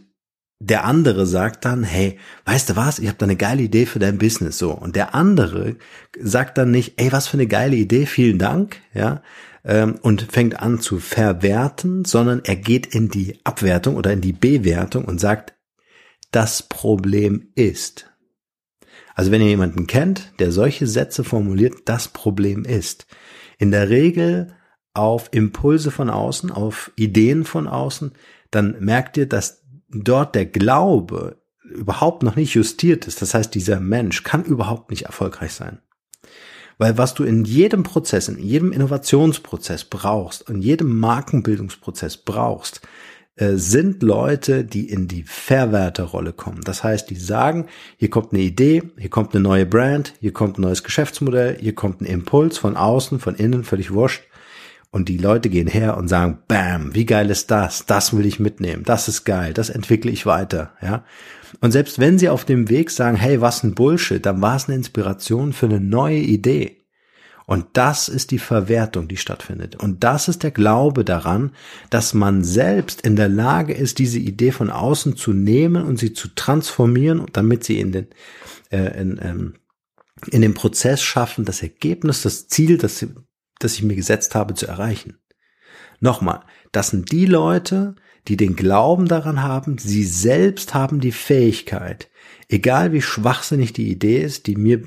der 0.62 0.84
andere 0.84 1.26
sagt 1.26 1.64
dann, 1.64 1.82
hey, 1.82 2.18
weißt 2.44 2.70
du 2.70 2.76
was, 2.76 2.98
ich 2.98 3.08
habe 3.08 3.16
da 3.16 3.24
eine 3.24 3.36
geile 3.36 3.62
Idee 3.62 3.86
für 3.86 3.98
dein 3.98 4.18
Business 4.18 4.58
so. 4.58 4.72
Und 4.72 4.94
der 4.94 5.14
andere 5.14 5.76
sagt 6.20 6.58
dann 6.58 6.70
nicht, 6.70 7.00
ey, 7.00 7.10
was 7.12 7.28
für 7.28 7.38
eine 7.38 7.46
geile 7.46 7.76
Idee, 7.76 8.04
vielen 8.04 8.38
Dank, 8.38 8.76
ja, 8.92 9.22
ähm, 9.64 9.98
und 10.02 10.30
fängt 10.30 10.60
an 10.60 10.78
zu 10.78 10.98
verwerten, 10.98 12.04
sondern 12.04 12.42
er 12.44 12.56
geht 12.56 12.94
in 12.94 13.08
die 13.08 13.40
Abwertung 13.42 13.96
oder 13.96 14.12
in 14.12 14.20
die 14.20 14.34
Bewertung 14.34 15.06
und 15.06 15.18
sagt, 15.18 15.54
das 16.30 16.62
Problem 16.62 17.48
ist. 17.54 18.10
Also 19.14 19.32
wenn 19.32 19.40
ihr 19.40 19.48
jemanden 19.48 19.86
kennt, 19.86 20.32
der 20.40 20.52
solche 20.52 20.86
Sätze 20.86 21.24
formuliert, 21.24 21.74
das 21.86 22.08
Problem 22.08 22.64
ist. 22.64 23.06
In 23.58 23.70
der 23.70 23.88
Regel 23.88 24.54
auf 24.92 25.28
Impulse 25.32 25.90
von 25.90 26.10
außen, 26.10 26.50
auf 26.50 26.92
Ideen 26.96 27.44
von 27.44 27.66
außen, 27.66 28.12
dann 28.50 28.76
merkt 28.80 29.16
ihr, 29.16 29.26
dass 29.26 29.59
dort 29.92 30.34
der 30.34 30.46
Glaube 30.46 31.36
überhaupt 31.62 32.22
noch 32.22 32.36
nicht 32.36 32.54
justiert 32.54 33.06
ist. 33.06 33.22
Das 33.22 33.34
heißt, 33.34 33.54
dieser 33.54 33.80
Mensch 33.80 34.22
kann 34.22 34.44
überhaupt 34.44 34.90
nicht 34.90 35.02
erfolgreich 35.02 35.52
sein. 35.52 35.78
Weil 36.78 36.96
was 36.96 37.14
du 37.14 37.24
in 37.24 37.44
jedem 37.44 37.82
Prozess, 37.82 38.28
in 38.28 38.38
jedem 38.38 38.72
Innovationsprozess 38.72 39.84
brauchst, 39.84 40.48
in 40.48 40.62
jedem 40.62 40.98
Markenbildungsprozess 40.98 42.16
brauchst, 42.16 42.80
äh, 43.36 43.56
sind 43.56 44.02
Leute, 44.02 44.64
die 44.64 44.88
in 44.88 45.06
die 45.06 45.22
Verwerterrolle 45.22 46.32
kommen. 46.32 46.62
Das 46.62 46.82
heißt, 46.82 47.10
die 47.10 47.16
sagen, 47.16 47.66
hier 47.96 48.10
kommt 48.10 48.32
eine 48.32 48.42
Idee, 48.42 48.82
hier 48.98 49.10
kommt 49.10 49.34
eine 49.34 49.42
neue 49.42 49.66
Brand, 49.66 50.14
hier 50.20 50.32
kommt 50.32 50.58
ein 50.58 50.62
neues 50.62 50.82
Geschäftsmodell, 50.82 51.58
hier 51.60 51.74
kommt 51.74 52.00
ein 52.00 52.06
Impuls 52.06 52.58
von 52.58 52.76
außen, 52.76 53.20
von 53.20 53.34
innen, 53.34 53.64
völlig 53.64 53.92
wurscht. 53.92 54.22
Und 54.92 55.08
die 55.08 55.18
Leute 55.18 55.50
gehen 55.50 55.68
her 55.68 55.96
und 55.96 56.08
sagen, 56.08 56.38
bam, 56.48 56.94
wie 56.94 57.06
geil 57.06 57.30
ist 57.30 57.50
das? 57.50 57.86
Das 57.86 58.16
will 58.16 58.26
ich 58.26 58.40
mitnehmen. 58.40 58.82
Das 58.84 59.06
ist 59.06 59.24
geil. 59.24 59.54
Das 59.54 59.70
entwickle 59.70 60.10
ich 60.10 60.26
weiter. 60.26 60.72
Ja. 60.82 61.04
Und 61.60 61.70
selbst 61.70 62.00
wenn 62.00 62.18
sie 62.18 62.28
auf 62.28 62.44
dem 62.44 62.68
Weg 62.68 62.90
sagen, 62.90 63.16
hey, 63.16 63.40
was 63.40 63.62
ein 63.62 63.74
Bullshit, 63.74 64.24
dann 64.24 64.42
war 64.42 64.56
es 64.56 64.66
eine 64.66 64.76
Inspiration 64.76 65.52
für 65.52 65.66
eine 65.66 65.80
neue 65.80 66.18
Idee. 66.18 66.80
Und 67.46 67.66
das 67.72 68.08
ist 68.08 68.30
die 68.30 68.38
Verwertung, 68.38 69.08
die 69.08 69.16
stattfindet. 69.16 69.74
Und 69.74 70.04
das 70.04 70.28
ist 70.28 70.44
der 70.44 70.52
Glaube 70.52 71.04
daran, 71.04 71.50
dass 71.90 72.14
man 72.14 72.44
selbst 72.44 73.00
in 73.00 73.16
der 73.16 73.28
Lage 73.28 73.74
ist, 73.74 73.98
diese 73.98 74.20
Idee 74.20 74.52
von 74.52 74.70
außen 74.70 75.16
zu 75.16 75.32
nehmen 75.32 75.84
und 75.84 75.98
sie 75.98 76.12
zu 76.12 76.28
transformieren, 76.28 77.26
damit 77.32 77.64
sie 77.64 77.80
in 77.80 77.90
den, 77.90 78.06
äh, 78.70 79.00
in, 79.00 79.20
ähm, 79.20 79.54
in 80.30 80.42
den 80.42 80.54
Prozess 80.54 81.02
schaffen, 81.02 81.44
das 81.44 81.60
Ergebnis, 81.60 82.22
das 82.22 82.46
Ziel, 82.46 82.78
das, 82.78 83.04
das 83.60 83.74
ich 83.74 83.82
mir 83.82 83.96
gesetzt 83.96 84.34
habe, 84.34 84.54
zu 84.54 84.66
erreichen. 84.66 85.18
Nochmal, 86.00 86.40
das 86.72 86.88
sind 86.90 87.12
die 87.12 87.26
Leute, 87.26 87.94
die 88.28 88.36
den 88.36 88.56
Glauben 88.56 89.06
daran 89.06 89.42
haben, 89.42 89.78
sie 89.78 90.04
selbst 90.04 90.74
haben 90.74 91.00
die 91.00 91.12
Fähigkeit, 91.12 92.10
egal 92.48 92.92
wie 92.92 93.02
schwachsinnig 93.02 93.72
die 93.72 93.90
Idee 93.90 94.22
ist, 94.22 94.46
die 94.46 94.56
mir 94.56 94.82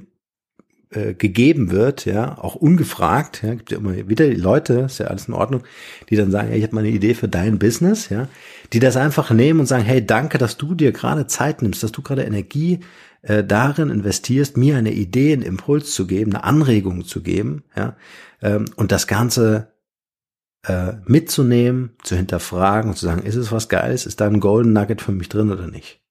äh, 0.92 1.14
gegeben 1.14 1.72
wird, 1.72 2.06
ja, 2.06 2.38
auch 2.38 2.56
ungefragt, 2.56 3.42
ja, 3.44 3.56
gibt 3.56 3.72
ja 3.72 3.78
immer 3.78 4.08
wieder 4.10 4.28
Leute, 4.34 4.82
ist 4.82 5.00
ja 5.00 5.08
alles 5.08 5.28
in 5.28 5.34
Ordnung, 5.34 5.64
die 6.10 6.16
dann 6.16 6.32
sagen, 6.32 6.50
ja, 6.50 6.56
ich 6.56 6.64
habe 6.64 6.76
mal 6.76 6.82
eine 6.82 6.90
Idee 6.90 7.16
für 7.16 7.28
dein 7.28 7.58
Business, 7.58 8.10
ja, 8.10 8.28
die 8.74 8.80
das 8.80 8.96
einfach 8.96 9.32
nehmen 9.32 9.62
und 9.62 9.66
sagen, 9.66 9.84
hey, 9.84 10.06
danke, 10.06 10.38
dass 10.38 10.58
du 10.58 10.76
dir 10.76 10.92
gerade 10.92 11.26
Zeit 11.26 11.62
nimmst, 11.62 11.82
dass 11.82 11.92
du 11.92 12.02
gerade 12.02 12.24
Energie 12.24 12.80
äh, 13.24 13.44
darin 13.44 13.90
investierst, 13.90 14.58
mir 14.58 14.78
eine 14.78 14.94
Idee, 14.94 15.34
einen 15.34 15.42
Impuls 15.42 15.94
zu 15.94 16.06
geben, 16.06 16.34
eine 16.34 16.44
Anregung 16.44 17.06
zu 17.06 17.24
geben, 17.24 17.64
ja, 17.76 17.96
ähm, 18.42 18.66
und 18.76 18.92
das 18.92 19.08
Ganze 19.08 19.74
äh, 20.68 20.94
mitzunehmen, 21.06 21.96
zu 22.04 22.16
hinterfragen 22.16 22.92
und 22.92 22.98
zu 22.98 23.06
sagen, 23.06 23.24
ist 23.24 23.36
es 23.36 23.52
was 23.52 23.70
Geiles, 23.70 24.06
ist 24.06 24.22
da 24.22 24.28
ein 24.28 24.40
Golden 24.40 24.74
Nugget 24.74 25.02
für 25.02 25.12
mich 25.12 25.30
drin 25.30 25.52
oder 25.52 25.68
nicht? 25.68 26.02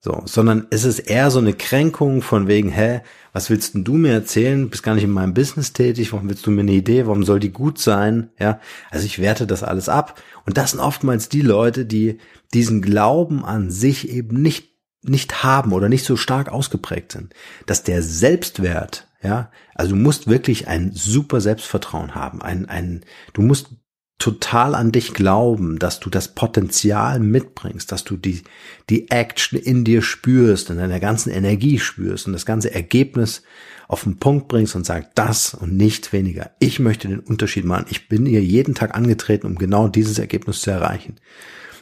So, 0.00 0.22
sondern 0.26 0.66
es 0.68 0.84
ist 0.84 0.98
eher 0.98 1.30
so 1.30 1.38
eine 1.38 1.54
Kränkung 1.54 2.20
von 2.20 2.46
wegen, 2.46 2.68
hä, 2.68 3.00
was 3.32 3.48
willst 3.48 3.72
denn 3.72 3.84
du 3.84 3.94
mir 3.94 4.12
erzählen? 4.12 4.68
Bist 4.68 4.82
gar 4.82 4.94
nicht 4.94 5.04
in 5.04 5.10
meinem 5.10 5.32
Business 5.32 5.72
tätig, 5.72 6.12
warum 6.12 6.28
willst 6.28 6.46
du 6.46 6.50
mir 6.50 6.60
eine 6.60 6.72
Idee? 6.72 7.06
Warum 7.06 7.24
soll 7.24 7.40
die 7.40 7.52
gut 7.52 7.78
sein? 7.78 8.28
Ja, 8.38 8.60
also 8.90 9.06
ich 9.06 9.18
werte 9.18 9.46
das 9.46 9.62
alles 9.62 9.88
ab. 9.88 10.20
Und 10.44 10.58
das 10.58 10.72
sind 10.72 10.80
oftmals 10.80 11.30
die 11.30 11.40
Leute, 11.40 11.86
die 11.86 12.18
diesen 12.52 12.82
Glauben 12.82 13.46
an 13.46 13.70
sich 13.70 14.10
eben 14.10 14.42
nicht 14.42 14.73
nicht 15.08 15.42
haben 15.42 15.72
oder 15.72 15.88
nicht 15.88 16.04
so 16.04 16.16
stark 16.16 16.50
ausgeprägt 16.50 17.12
sind, 17.12 17.34
dass 17.66 17.82
der 17.82 18.02
Selbstwert, 18.02 19.08
ja, 19.22 19.50
also 19.74 19.94
du 19.94 20.00
musst 20.00 20.28
wirklich 20.28 20.68
ein 20.68 20.92
super 20.92 21.40
Selbstvertrauen 21.40 22.14
haben, 22.14 22.42
ein, 22.42 22.66
ein, 22.66 23.04
du 23.32 23.42
musst 23.42 23.70
total 24.18 24.74
an 24.74 24.92
dich 24.92 25.12
glauben, 25.12 25.78
dass 25.78 26.00
du 26.00 26.08
das 26.08 26.34
Potenzial 26.34 27.20
mitbringst, 27.20 27.90
dass 27.90 28.04
du 28.04 28.16
die, 28.16 28.42
die 28.88 29.10
Action 29.10 29.58
in 29.58 29.84
dir 29.84 30.02
spürst, 30.02 30.70
in 30.70 30.78
deiner 30.78 31.00
ganzen 31.00 31.30
Energie 31.30 31.78
spürst 31.78 32.26
und 32.26 32.32
das 32.32 32.46
ganze 32.46 32.72
Ergebnis 32.72 33.42
auf 33.88 34.04
den 34.04 34.18
Punkt 34.18 34.48
bringst 34.48 34.76
und 34.76 34.86
sagst, 34.86 35.10
das 35.14 35.54
und 35.54 35.76
nicht 35.76 36.12
weniger. 36.12 36.52
Ich 36.58 36.80
möchte 36.80 37.08
den 37.08 37.20
Unterschied 37.20 37.64
machen. 37.64 37.86
Ich 37.90 38.08
bin 38.08 38.24
hier 38.24 38.42
jeden 38.42 38.74
Tag 38.74 38.94
angetreten, 38.94 39.46
um 39.46 39.56
genau 39.56 39.88
dieses 39.88 40.18
Ergebnis 40.18 40.62
zu 40.62 40.70
erreichen. 40.70 41.16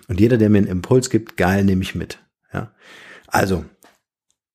Und 0.08 0.18
jeder, 0.18 0.36
der 0.36 0.50
mir 0.50 0.58
einen 0.58 0.66
Impuls 0.66 1.10
gibt, 1.10 1.36
geil, 1.36 1.64
nehme 1.64 1.82
ich 1.82 1.94
mit. 1.94 2.18
Ja. 2.52 2.72
Also, 3.32 3.64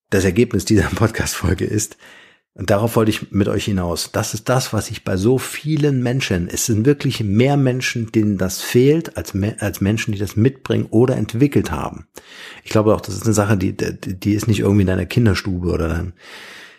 das 0.08 0.24
Ergebnis 0.24 0.64
dieser 0.64 0.84
Podcast-Folge 0.94 1.64
ist, 1.64 1.98
und 2.54 2.70
darauf 2.70 2.96
wollte 2.96 3.12
ich 3.12 3.30
mit 3.30 3.46
euch 3.46 3.66
hinaus. 3.66 4.10
Das 4.10 4.34
ist 4.34 4.48
das, 4.48 4.72
was 4.72 4.90
ich 4.90 5.04
bei 5.04 5.16
so 5.16 5.38
vielen 5.38 6.02
Menschen, 6.02 6.48
es 6.48 6.66
sind 6.66 6.86
wirklich 6.86 7.22
mehr 7.22 7.56
Menschen, 7.56 8.10
denen 8.10 8.36
das 8.36 8.60
fehlt, 8.60 9.16
als, 9.16 9.32
als 9.60 9.80
Menschen, 9.80 10.10
die 10.12 10.18
das 10.18 10.34
mitbringen 10.34 10.86
oder 10.90 11.16
entwickelt 11.16 11.70
haben. 11.70 12.08
Ich 12.64 12.70
glaube 12.70 12.96
auch, 12.96 13.00
das 13.00 13.14
ist 13.14 13.24
eine 13.24 13.32
Sache, 13.32 13.56
die, 13.56 13.76
die 13.76 14.32
ist 14.32 14.48
nicht 14.48 14.58
irgendwie 14.58 14.80
in 14.80 14.88
deiner 14.88 15.06
Kinderstube 15.06 15.68
oder 15.68 16.12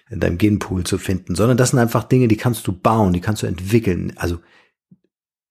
in 0.09 0.19
deinem 0.19 0.37
Genpool 0.37 0.83
zu 0.83 0.97
finden, 0.97 1.35
sondern 1.35 1.55
das 1.55 1.69
sind 1.69 1.79
einfach 1.79 2.03
Dinge, 2.03 2.27
die 2.27 2.37
kannst 2.37 2.67
du 2.67 2.73
bauen, 2.73 3.13
die 3.13 3.21
kannst 3.21 3.43
du 3.43 3.47
entwickeln. 3.47 4.11
Also 4.17 4.39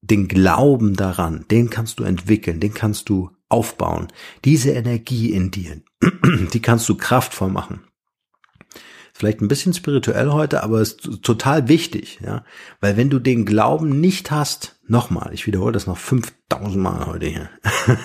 den 0.02 0.28
Glauben 0.28 0.95
daran, 0.95 1.47
den 1.50 1.71
kannst 1.71 2.00
du 2.00 2.05
entwickeln, 2.05 2.61
den 2.61 2.75
kannst 2.75 3.09
du 3.09 3.31
aufbauen. 3.49 4.09
Diese 4.45 4.73
Energie 4.73 5.33
in 5.33 5.50
dir, 5.50 5.81
die 6.52 6.62
kannst 6.62 6.88
du 6.88 6.97
kraftvoll 6.97 7.50
machen. 7.50 7.81
Vielleicht 9.19 9.40
ein 9.40 9.49
bisschen 9.49 9.75
spirituell 9.75 10.31
heute, 10.31 10.62
aber 10.62 10.81
es 10.81 10.93
ist 10.93 11.25
total 11.25 11.67
wichtig, 11.67 12.21
ja, 12.23 12.45
weil 12.81 12.97
wenn 12.97 13.11
du 13.11 13.19
den 13.19 13.45
Glauben 13.45 14.00
nicht 14.00 14.31
hast, 14.31 14.78
nochmal, 14.87 15.31
ich 15.33 15.45
wiederhole 15.45 15.73
das 15.73 15.88
noch 15.88 15.99
5000 15.99 16.76
Mal 16.76 17.07
heute 17.07 17.26
hier, 17.26 17.50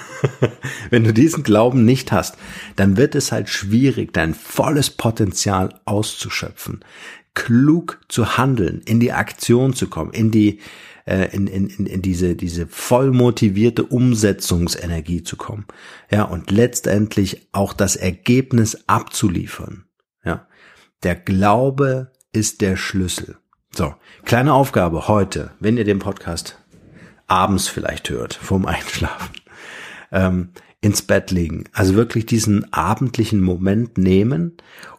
wenn 0.90 1.04
du 1.04 1.14
diesen 1.14 1.44
Glauben 1.44 1.86
nicht 1.86 2.12
hast, 2.12 2.36
dann 2.78 2.98
wird 2.98 3.14
es 3.14 3.32
halt 3.32 3.50
schwierig, 3.50 4.12
dein 4.12 4.34
volles 4.34 4.90
Potenzial 4.90 5.80
auszuschöpfen, 5.86 6.84
klug 7.36 8.02
zu 8.10 8.36
handeln, 8.38 8.82
in 8.84 9.00
die 9.00 9.12
Aktion 9.12 9.74
zu 9.74 9.90
kommen, 9.90 10.14
in 10.14 10.32
die 10.32 10.62
äh, 11.06 11.34
in, 11.36 11.48
in, 11.48 11.68
in 11.68 12.02
diese, 12.02 12.36
diese 12.36 12.68
voll 12.68 13.12
motivierte 13.12 13.84
Umsetzungsenergie 13.84 15.24
zu 15.24 15.38
kommen. 15.38 15.66
Ja, 16.12 16.24
und 16.24 16.52
letztendlich 16.52 17.48
auch 17.52 17.74
das 17.74 17.96
Ergebnis 17.96 18.84
abzuliefern. 18.88 19.86
Ja, 20.24 20.48
der 21.04 21.16
Glaube 21.16 22.12
ist 22.32 22.62
der 22.62 22.78
Schlüssel. 22.78 23.38
So, 23.76 23.96
kleine 24.24 24.54
Aufgabe 24.54 25.08
heute, 25.08 25.52
wenn 25.60 25.78
ihr 25.78 25.84
den 25.84 26.00
Podcast 26.00 26.60
abends 27.28 27.68
vielleicht 27.68 28.10
hört, 28.10 28.34
vorm 28.34 28.66
Einschlafen, 28.66 29.36
ähm, 30.12 30.50
ins 30.84 31.02
Bett 31.02 31.32
legen. 31.32 31.64
Also 31.72 31.96
wirklich 31.96 32.26
diesen 32.26 32.72
abendlichen 32.74 33.42
Moment 33.42 33.98
nehmen 33.98 34.52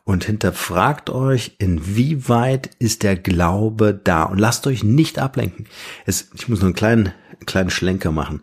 und 0.04 0.24
hinterfragt 0.24 1.10
euch, 1.10 1.56
inwieweit 1.58 2.70
ist 2.78 3.02
der 3.02 3.16
Glaube 3.16 3.98
da 4.02 4.24
und 4.24 4.38
lasst 4.38 4.66
euch 4.66 4.82
nicht 4.82 5.18
ablenken. 5.18 5.66
Es, 6.06 6.30
ich 6.34 6.48
muss 6.48 6.60
noch 6.60 6.66
einen 6.66 6.74
kleinen, 6.74 7.12
kleinen 7.46 7.70
Schlenker 7.70 8.12
machen 8.12 8.42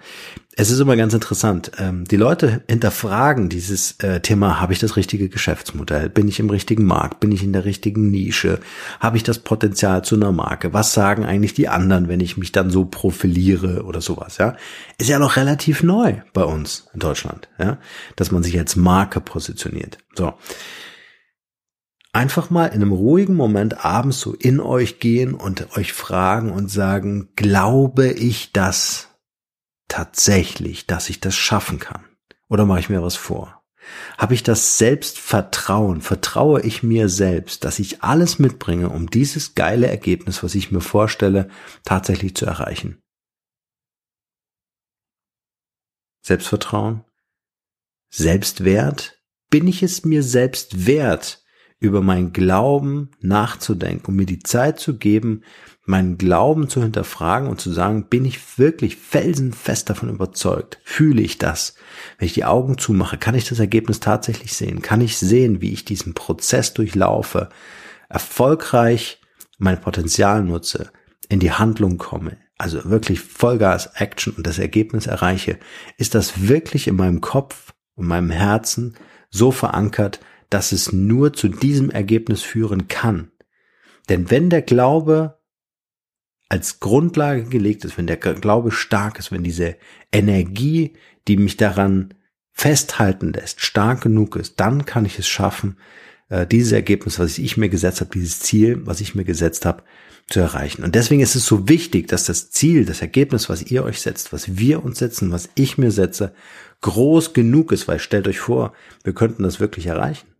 es 0.55 0.69
ist 0.69 0.79
immer 0.79 0.97
ganz 0.97 1.13
interessant. 1.13 1.71
Ähm, 1.77 2.03
die 2.05 2.17
Leute 2.17 2.61
hinterfragen 2.67 3.47
dieses 3.47 3.93
äh, 3.99 4.19
Thema, 4.19 4.59
habe 4.59 4.73
ich 4.73 4.79
das 4.79 4.97
richtige 4.97 5.29
Geschäftsmodell? 5.29 6.09
Bin 6.09 6.27
ich 6.27 6.39
im 6.39 6.49
richtigen 6.49 6.85
Markt? 6.85 7.21
Bin 7.21 7.31
ich 7.31 7.43
in 7.43 7.53
der 7.53 7.63
richtigen 7.63 8.11
Nische? 8.11 8.59
Habe 8.99 9.17
ich 9.17 9.23
das 9.23 9.39
Potenzial 9.39 10.03
zu 10.03 10.15
einer 10.15 10.31
Marke? 10.31 10.73
Was 10.73 10.93
sagen 10.93 11.25
eigentlich 11.25 11.53
die 11.53 11.69
anderen, 11.69 12.09
wenn 12.09 12.19
ich 12.19 12.37
mich 12.37 12.51
dann 12.51 12.69
so 12.69 12.85
profiliere 12.85 13.83
oder 13.83 14.01
sowas, 14.01 14.37
ja? 14.37 14.57
Ist 14.97 15.09
ja 15.09 15.19
noch 15.19 15.37
relativ 15.37 15.83
neu 15.83 16.15
bei 16.33 16.43
uns 16.43 16.87
in 16.93 16.99
Deutschland, 16.99 17.47
ja? 17.57 17.77
Dass 18.17 18.31
man 18.31 18.43
sich 18.43 18.59
als 18.59 18.75
Marke 18.75 19.21
positioniert. 19.21 19.99
So. 20.15 20.33
Einfach 22.13 22.49
mal 22.49 22.67
in 22.67 22.81
einem 22.81 22.91
ruhigen 22.91 23.35
Moment 23.35 23.85
abends 23.85 24.19
so 24.19 24.33
in 24.33 24.59
euch 24.59 24.99
gehen 24.99 25.33
und 25.33 25.77
euch 25.77 25.93
fragen 25.93 26.51
und 26.51 26.69
sagen, 26.69 27.29
glaube 27.35 28.07
ich 28.11 28.51
das? 28.51 29.11
tatsächlich, 29.91 30.87
dass 30.87 31.09
ich 31.09 31.19
das 31.19 31.35
schaffen 31.35 31.77
kann? 31.77 32.05
Oder 32.47 32.65
mache 32.65 32.79
ich 32.79 32.89
mir 32.89 33.03
was 33.03 33.17
vor? 33.17 33.61
Habe 34.17 34.33
ich 34.33 34.41
das 34.41 34.77
Selbstvertrauen? 34.77 36.01
Vertraue 36.01 36.61
ich 36.61 36.81
mir 36.81 37.09
selbst, 37.09 37.65
dass 37.65 37.77
ich 37.77 38.01
alles 38.01 38.39
mitbringe, 38.39 38.87
um 38.87 39.09
dieses 39.09 39.53
geile 39.53 39.87
Ergebnis, 39.87 40.43
was 40.43 40.55
ich 40.55 40.71
mir 40.71 40.79
vorstelle, 40.79 41.49
tatsächlich 41.83 42.35
zu 42.35 42.45
erreichen? 42.45 43.01
Selbstvertrauen? 46.21 47.03
Selbstwert? 48.09 49.21
Bin 49.49 49.67
ich 49.67 49.83
es 49.83 50.05
mir 50.05 50.23
selbst 50.23 50.85
wert, 50.85 51.40
über 51.81 52.01
meinen 52.01 52.31
Glauben 52.31 53.09
nachzudenken 53.21 54.11
und 54.11 54.15
mir 54.15 54.27
die 54.27 54.39
Zeit 54.39 54.79
zu 54.79 54.97
geben, 54.97 55.41
meinen 55.83 56.19
Glauben 56.19 56.69
zu 56.69 56.81
hinterfragen 56.83 57.49
und 57.49 57.59
zu 57.59 57.71
sagen, 57.71 58.05
bin 58.07 58.23
ich 58.23 58.59
wirklich 58.59 58.97
felsenfest 58.97 59.89
davon 59.89 60.09
überzeugt? 60.09 60.79
Fühle 60.83 61.23
ich 61.23 61.39
das? 61.39 61.73
Wenn 62.19 62.27
ich 62.27 62.33
die 62.33 62.45
Augen 62.45 62.77
zumache, 62.77 63.17
kann 63.17 63.33
ich 63.33 63.49
das 63.49 63.57
Ergebnis 63.57 63.99
tatsächlich 63.99 64.53
sehen? 64.53 64.83
Kann 64.83 65.01
ich 65.01 65.17
sehen, 65.17 65.59
wie 65.59 65.73
ich 65.73 65.83
diesen 65.83 66.13
Prozess 66.13 66.75
durchlaufe, 66.75 67.49
erfolgreich 68.09 69.19
mein 69.57 69.81
Potenzial 69.81 70.43
nutze, 70.43 70.91
in 71.29 71.39
die 71.39 71.51
Handlung 71.51 71.97
komme, 71.97 72.37
also 72.59 72.85
wirklich 72.85 73.21
Vollgas 73.21 73.87
Action 73.95 74.33
und 74.37 74.45
das 74.45 74.59
Ergebnis 74.59 75.07
erreiche? 75.07 75.57
Ist 75.97 76.13
das 76.13 76.47
wirklich 76.47 76.87
in 76.87 76.95
meinem 76.95 77.21
Kopf 77.21 77.73
und 77.95 78.05
meinem 78.05 78.29
Herzen 78.29 78.93
so 79.31 79.49
verankert, 79.49 80.19
dass 80.51 80.71
es 80.71 80.93
nur 80.93 81.33
zu 81.33 81.47
diesem 81.47 81.89
Ergebnis 81.89 82.43
führen 82.43 82.87
kann? 82.87 83.31
Denn 84.09 84.29
wenn 84.29 84.49
der 84.49 84.61
Glaube 84.61 85.39
als 86.49 86.79
Grundlage 86.79 87.45
gelegt 87.45 87.85
ist, 87.85 87.97
wenn 87.97 88.07
der 88.07 88.17
Glaube 88.17 88.71
stark 88.71 89.17
ist, 89.17 89.31
wenn 89.31 89.43
diese 89.43 89.77
Energie, 90.11 90.93
die 91.27 91.37
mich 91.37 91.57
daran 91.57 92.13
festhalten 92.51 93.31
lässt, 93.31 93.61
stark 93.61 94.01
genug 94.01 94.35
ist, 94.35 94.59
dann 94.59 94.85
kann 94.85 95.05
ich 95.05 95.17
es 95.17 95.27
schaffen, 95.27 95.77
äh, 96.27 96.45
dieses 96.45 96.73
Ergebnis, 96.73 97.19
was 97.19 97.37
ich 97.37 97.57
mir 97.57 97.69
gesetzt 97.69 98.01
habe, 98.01 98.11
dieses 98.13 98.39
Ziel, 98.39 98.85
was 98.85 99.01
ich 99.01 99.15
mir 99.15 99.23
gesetzt 99.23 99.65
habe, 99.65 99.83
zu 100.29 100.39
erreichen. 100.39 100.83
Und 100.83 100.95
deswegen 100.95 101.21
ist 101.21 101.35
es 101.35 101.45
so 101.45 101.67
wichtig, 101.67 102.07
dass 102.07 102.25
das 102.25 102.51
Ziel, 102.51 102.85
das 102.85 103.01
Ergebnis, 103.01 103.49
was 103.49 103.63
ihr 103.63 103.83
euch 103.83 104.01
setzt, 104.01 104.33
was 104.33 104.57
wir 104.57 104.83
uns 104.83 104.99
setzen, 104.99 105.31
was 105.31 105.49
ich 105.55 105.77
mir 105.77 105.91
setze, 105.91 106.33
groß 106.81 107.33
genug 107.33 107.71
ist, 107.71 107.87
weil 107.87 107.99
stellt 107.99 108.27
euch 108.27 108.39
vor, 108.39 108.73
wir 109.03 109.13
könnten 109.13 109.43
das 109.43 109.59
wirklich 109.59 109.87
erreichen. 109.87 110.30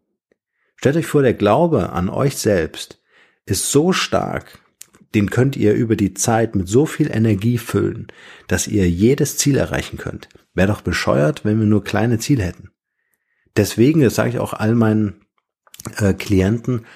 Stellt 0.81 0.95
euch 0.95 1.05
vor, 1.05 1.21
der 1.21 1.35
Glaube 1.35 1.91
an 1.91 2.09
euch 2.09 2.37
selbst 2.37 3.03
ist 3.45 3.69
so 3.69 3.93
stark, 3.93 4.57
den 5.13 5.29
könnt 5.29 5.55
ihr 5.55 5.75
über 5.75 5.95
die 5.95 6.15
Zeit 6.15 6.55
mit 6.55 6.67
so 6.67 6.87
viel 6.87 7.11
Energie 7.11 7.59
füllen, 7.59 8.07
dass 8.47 8.67
ihr 8.67 8.89
jedes 8.89 9.37
Ziel 9.37 9.57
erreichen 9.57 9.99
könnt. 9.99 10.27
Wäre 10.55 10.69
doch 10.69 10.81
bescheuert, 10.81 11.45
wenn 11.45 11.59
wir 11.59 11.67
nur 11.67 11.83
kleine 11.83 12.17
Ziele 12.17 12.43
hätten. 12.45 12.71
Deswegen, 13.55 14.01
das 14.01 14.15
sage 14.15 14.31
ich 14.31 14.39
auch 14.39 14.53
all 14.53 14.73
meinen 14.73 15.21
äh, 15.97 16.15
Klienten, 16.15 16.87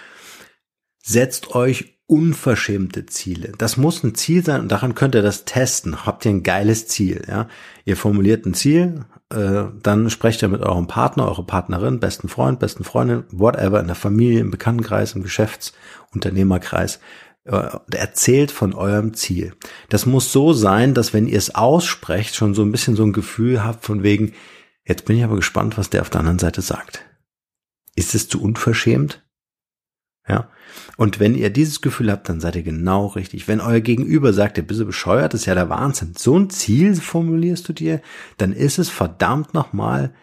setzt 1.03 1.53
euch 1.53 1.99
unverschämte 2.07 3.05
Ziele. 3.05 3.51
Das 3.59 3.77
muss 3.77 4.03
ein 4.03 4.15
Ziel 4.15 4.43
sein 4.43 4.61
und 4.61 4.71
daran 4.71 4.95
könnt 4.95 5.13
ihr 5.13 5.21
das 5.21 5.45
testen. 5.45 6.07
Habt 6.07 6.25
ihr 6.25 6.31
ein 6.31 6.41
geiles 6.41 6.87
Ziel, 6.87 7.23
ja? 7.27 7.49
Ihr 7.83 7.97
formuliert 7.97 8.47
ein 8.47 8.55
Ziel, 8.55 9.05
äh, 9.29 9.63
dann 9.81 10.09
sprecht 10.09 10.41
ihr 10.43 10.49
mit 10.49 10.61
eurem 10.61 10.87
Partner, 10.87 11.27
eurer 11.27 11.45
Partnerin, 11.45 11.99
besten 11.99 12.29
Freund, 12.29 12.59
besten 12.59 12.83
Freundin, 12.83 13.23
whatever, 13.31 13.79
in 13.79 13.87
der 13.87 13.95
Familie, 13.95 14.39
im 14.39 14.51
Bekanntenkreis, 14.51 15.13
im 15.13 15.23
Geschäftsunternehmerkreis 15.23 16.99
äh, 17.45 17.69
erzählt 17.91 18.51
von 18.51 18.73
eurem 18.73 19.13
Ziel. 19.13 19.55
Das 19.89 20.05
muss 20.05 20.31
so 20.31 20.53
sein, 20.53 20.93
dass 20.93 21.13
wenn 21.13 21.27
ihr 21.27 21.37
es 21.37 21.55
aussprecht, 21.55 22.35
schon 22.35 22.53
so 22.53 22.61
ein 22.61 22.71
bisschen 22.71 22.95
so 22.95 23.03
ein 23.03 23.13
Gefühl 23.13 23.63
habt 23.63 23.85
von 23.85 24.03
wegen, 24.03 24.33
jetzt 24.83 25.05
bin 25.05 25.17
ich 25.17 25.23
aber 25.23 25.35
gespannt, 25.35 25.77
was 25.77 25.89
der 25.89 26.01
auf 26.01 26.09
der 26.09 26.19
anderen 26.19 26.39
Seite 26.39 26.61
sagt. 26.61 27.05
Ist 27.95 28.13
es 28.13 28.27
zu 28.27 28.41
unverschämt? 28.41 29.24
Ja. 30.27 30.49
Und 30.97 31.19
wenn 31.19 31.35
ihr 31.35 31.49
dieses 31.49 31.81
Gefühl 31.81 32.11
habt, 32.11 32.27
dann 32.29 32.39
seid 32.39 32.55
ihr 32.55 32.63
genau 32.63 33.07
richtig. 33.07 33.47
Wenn 33.47 33.61
euer 33.61 33.79
Gegenüber 33.79 34.33
sagt, 34.33 34.57
ihr 34.57 34.65
bist 34.65 34.79
so 34.79 34.85
bescheuert, 34.85 35.33
ist 35.33 35.45
ja 35.45 35.53
der 35.53 35.69
Wahnsinn. 35.69 36.13
So 36.17 36.37
ein 36.37 36.49
Ziel 36.49 36.95
formulierst 36.95 37.67
du 37.69 37.73
dir, 37.73 38.01
dann 38.37 38.51
ist 38.51 38.79
es 38.79 38.89
verdammt 38.89 39.53
nochmal 39.53 40.13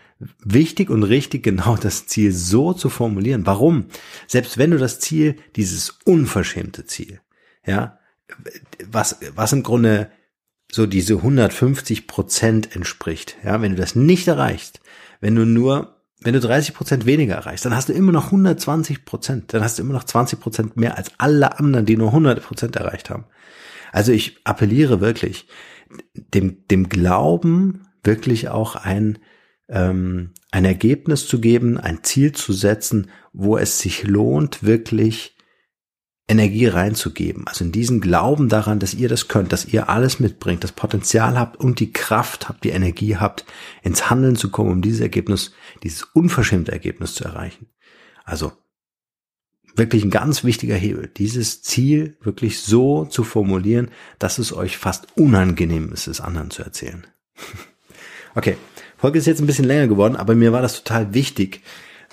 wichtig 0.44 0.90
und 0.90 1.02
richtig, 1.04 1.42
genau 1.42 1.76
das 1.76 2.06
Ziel 2.06 2.32
so 2.32 2.72
zu 2.72 2.88
formulieren. 2.88 3.46
Warum? 3.46 3.86
Selbst 4.26 4.58
wenn 4.58 4.72
du 4.72 4.78
das 4.78 4.98
Ziel, 4.98 5.36
dieses 5.56 5.98
unverschämte 6.04 6.84
Ziel, 6.84 7.20
ja, 7.64 7.98
was, 8.90 9.18
was 9.34 9.52
im 9.52 9.62
Grunde 9.62 10.10
so 10.70 10.86
diese 10.86 11.16
150 11.16 12.06
Prozent 12.06 12.74
entspricht, 12.74 13.36
ja, 13.44 13.60
wenn 13.60 13.72
du 13.72 13.78
das 13.78 13.94
nicht 13.94 14.26
erreichst, 14.26 14.80
wenn 15.20 15.36
du 15.36 15.44
nur, 15.44 16.01
wenn 16.24 16.34
du 16.34 16.40
30 16.40 16.74
Prozent 16.74 17.06
weniger 17.06 17.34
erreichst, 17.34 17.64
dann 17.64 17.74
hast 17.74 17.88
du 17.88 17.92
immer 17.92 18.12
noch 18.12 18.26
120 18.26 19.04
Prozent, 19.04 19.52
dann 19.52 19.62
hast 19.62 19.78
du 19.78 19.82
immer 19.82 19.94
noch 19.94 20.04
20 20.04 20.40
Prozent 20.40 20.76
mehr 20.76 20.96
als 20.96 21.10
alle 21.18 21.58
anderen, 21.58 21.86
die 21.86 21.96
nur 21.96 22.08
100 22.08 22.42
Prozent 22.42 22.76
erreicht 22.76 23.10
haben. 23.10 23.24
Also 23.92 24.12
ich 24.12 24.38
appelliere 24.44 25.00
wirklich, 25.00 25.46
dem, 26.14 26.66
dem 26.68 26.88
Glauben 26.88 27.86
wirklich 28.02 28.48
auch 28.48 28.76
ein, 28.76 29.18
ähm, 29.68 30.30
ein 30.50 30.64
Ergebnis 30.64 31.26
zu 31.26 31.40
geben, 31.40 31.78
ein 31.78 32.02
Ziel 32.02 32.32
zu 32.32 32.52
setzen, 32.52 33.10
wo 33.32 33.56
es 33.56 33.78
sich 33.78 34.04
lohnt, 34.04 34.62
wirklich 34.62 35.31
Energie 36.28 36.66
reinzugeben. 36.66 37.46
Also 37.46 37.64
in 37.64 37.72
diesen 37.72 38.00
Glauben 38.00 38.48
daran, 38.48 38.78
dass 38.78 38.94
ihr 38.94 39.08
das 39.08 39.28
könnt, 39.28 39.52
dass 39.52 39.66
ihr 39.66 39.88
alles 39.88 40.20
mitbringt, 40.20 40.64
das 40.64 40.72
Potenzial 40.72 41.38
habt 41.38 41.56
und 41.58 41.80
die 41.80 41.92
Kraft 41.92 42.48
habt, 42.48 42.64
die 42.64 42.70
Energie 42.70 43.16
habt, 43.16 43.44
ins 43.82 44.08
Handeln 44.08 44.36
zu 44.36 44.50
kommen, 44.50 44.70
um 44.70 44.82
dieses 44.82 45.00
Ergebnis, 45.00 45.52
dieses 45.82 46.04
unverschämte 46.04 46.72
Ergebnis 46.72 47.14
zu 47.14 47.24
erreichen. 47.24 47.66
Also 48.24 48.52
wirklich 49.74 50.04
ein 50.04 50.10
ganz 50.10 50.44
wichtiger 50.44 50.76
Hebel, 50.76 51.08
dieses 51.08 51.62
Ziel 51.62 52.16
wirklich 52.20 52.60
so 52.60 53.04
zu 53.04 53.24
formulieren, 53.24 53.90
dass 54.18 54.38
es 54.38 54.52
euch 54.52 54.76
fast 54.78 55.16
unangenehm 55.16 55.92
ist, 55.92 56.06
es 56.06 56.20
anderen 56.20 56.50
zu 56.50 56.62
erzählen. 56.62 57.06
okay, 58.34 58.56
Folge 58.96 59.18
ist 59.18 59.26
jetzt 59.26 59.40
ein 59.40 59.46
bisschen 59.46 59.64
länger 59.64 59.88
geworden, 59.88 60.16
aber 60.16 60.34
mir 60.34 60.52
war 60.52 60.62
das 60.62 60.76
total 60.82 61.14
wichtig. 61.14 61.62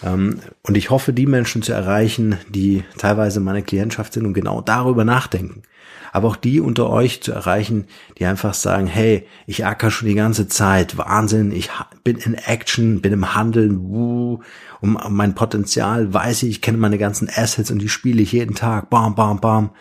Ähm, 0.03 0.39
und 0.63 0.77
ich 0.77 0.89
hoffe, 0.89 1.13
die 1.13 1.25
Menschen 1.25 1.61
zu 1.61 1.73
erreichen, 1.73 2.37
die 2.49 2.83
teilweise 2.97 3.39
meine 3.39 3.63
Klientschaft 3.63 4.13
sind 4.13 4.25
und 4.25 4.33
genau 4.33 4.61
darüber 4.61 5.03
nachdenken. 5.05 5.63
Aber 6.11 6.29
auch 6.29 6.35
die 6.35 6.59
unter 6.59 6.89
euch 6.89 7.21
zu 7.21 7.31
erreichen, 7.31 7.85
die 8.17 8.25
einfach 8.25 8.53
sagen, 8.53 8.87
hey, 8.87 9.27
ich 9.45 9.65
acker 9.65 9.91
schon 9.91 10.07
die 10.07 10.15
ganze 10.15 10.47
Zeit, 10.47 10.97
Wahnsinn, 10.97 11.51
ich 11.51 11.69
bin 12.03 12.17
in 12.17 12.33
Action, 12.33 13.01
bin 13.01 13.13
im 13.13 13.35
Handeln, 13.35 13.79
wuh, 13.89 14.39
um 14.81 14.99
mein 15.09 15.35
Potenzial 15.35 16.13
weiß 16.13 16.43
ich, 16.43 16.49
ich 16.49 16.61
kenne 16.61 16.77
meine 16.77 16.97
ganzen 16.97 17.29
Assets 17.29 17.69
und 17.69 17.79
die 17.79 17.89
spiele 17.89 18.21
ich 18.21 18.31
jeden 18.31 18.55
Tag, 18.55 18.89
bam, 18.89 19.13
bam, 19.13 19.39
bam 19.39 19.71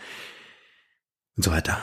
und 1.37 1.45
so 1.45 1.51
weiter. 1.51 1.79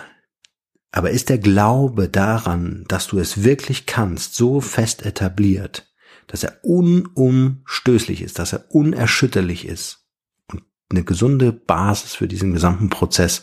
Aber 0.92 1.10
ist 1.10 1.30
der 1.30 1.40
Glaube 1.40 2.08
daran, 2.08 2.86
dass 2.88 3.08
du 3.08 3.20
es 3.20 3.44
wirklich 3.44 3.86
kannst, 3.86 4.36
so 4.36 4.62
fest 4.62 5.06
etabliert, 5.06 5.92
dass 6.28 6.44
er 6.44 6.60
unumstößlich 6.64 8.22
ist, 8.22 8.40
dass 8.40 8.54
er 8.54 8.66
unerschütterlich 8.70 9.68
ist 9.68 10.06
und 10.52 10.64
eine 10.90 11.04
gesunde 11.04 11.52
Basis 11.52 12.16
für 12.16 12.28
diesen 12.28 12.54
gesamten 12.54 12.90
Prozess 12.90 13.42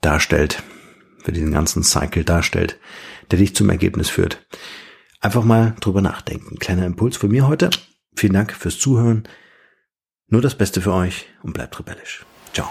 darstellt, 0.00 0.62
für 1.22 1.32
diesen 1.32 1.52
ganzen 1.52 1.82
Cycle 1.82 2.24
darstellt, 2.24 2.78
der 3.30 3.38
dich 3.38 3.54
zum 3.54 3.70
Ergebnis 3.70 4.08
führt. 4.08 4.46
Einfach 5.20 5.44
mal 5.44 5.74
drüber 5.80 6.00
nachdenken. 6.00 6.58
Kleiner 6.58 6.86
Impuls 6.86 7.16
von 7.16 7.30
mir 7.30 7.48
heute. 7.48 7.70
Vielen 8.14 8.34
Dank 8.34 8.52
fürs 8.52 8.78
Zuhören. 8.78 9.24
Nur 10.28 10.42
das 10.42 10.56
Beste 10.56 10.80
für 10.80 10.92
euch 10.92 11.26
und 11.42 11.54
bleibt 11.54 11.78
rebellisch. 11.78 12.24
Ciao. 12.52 12.68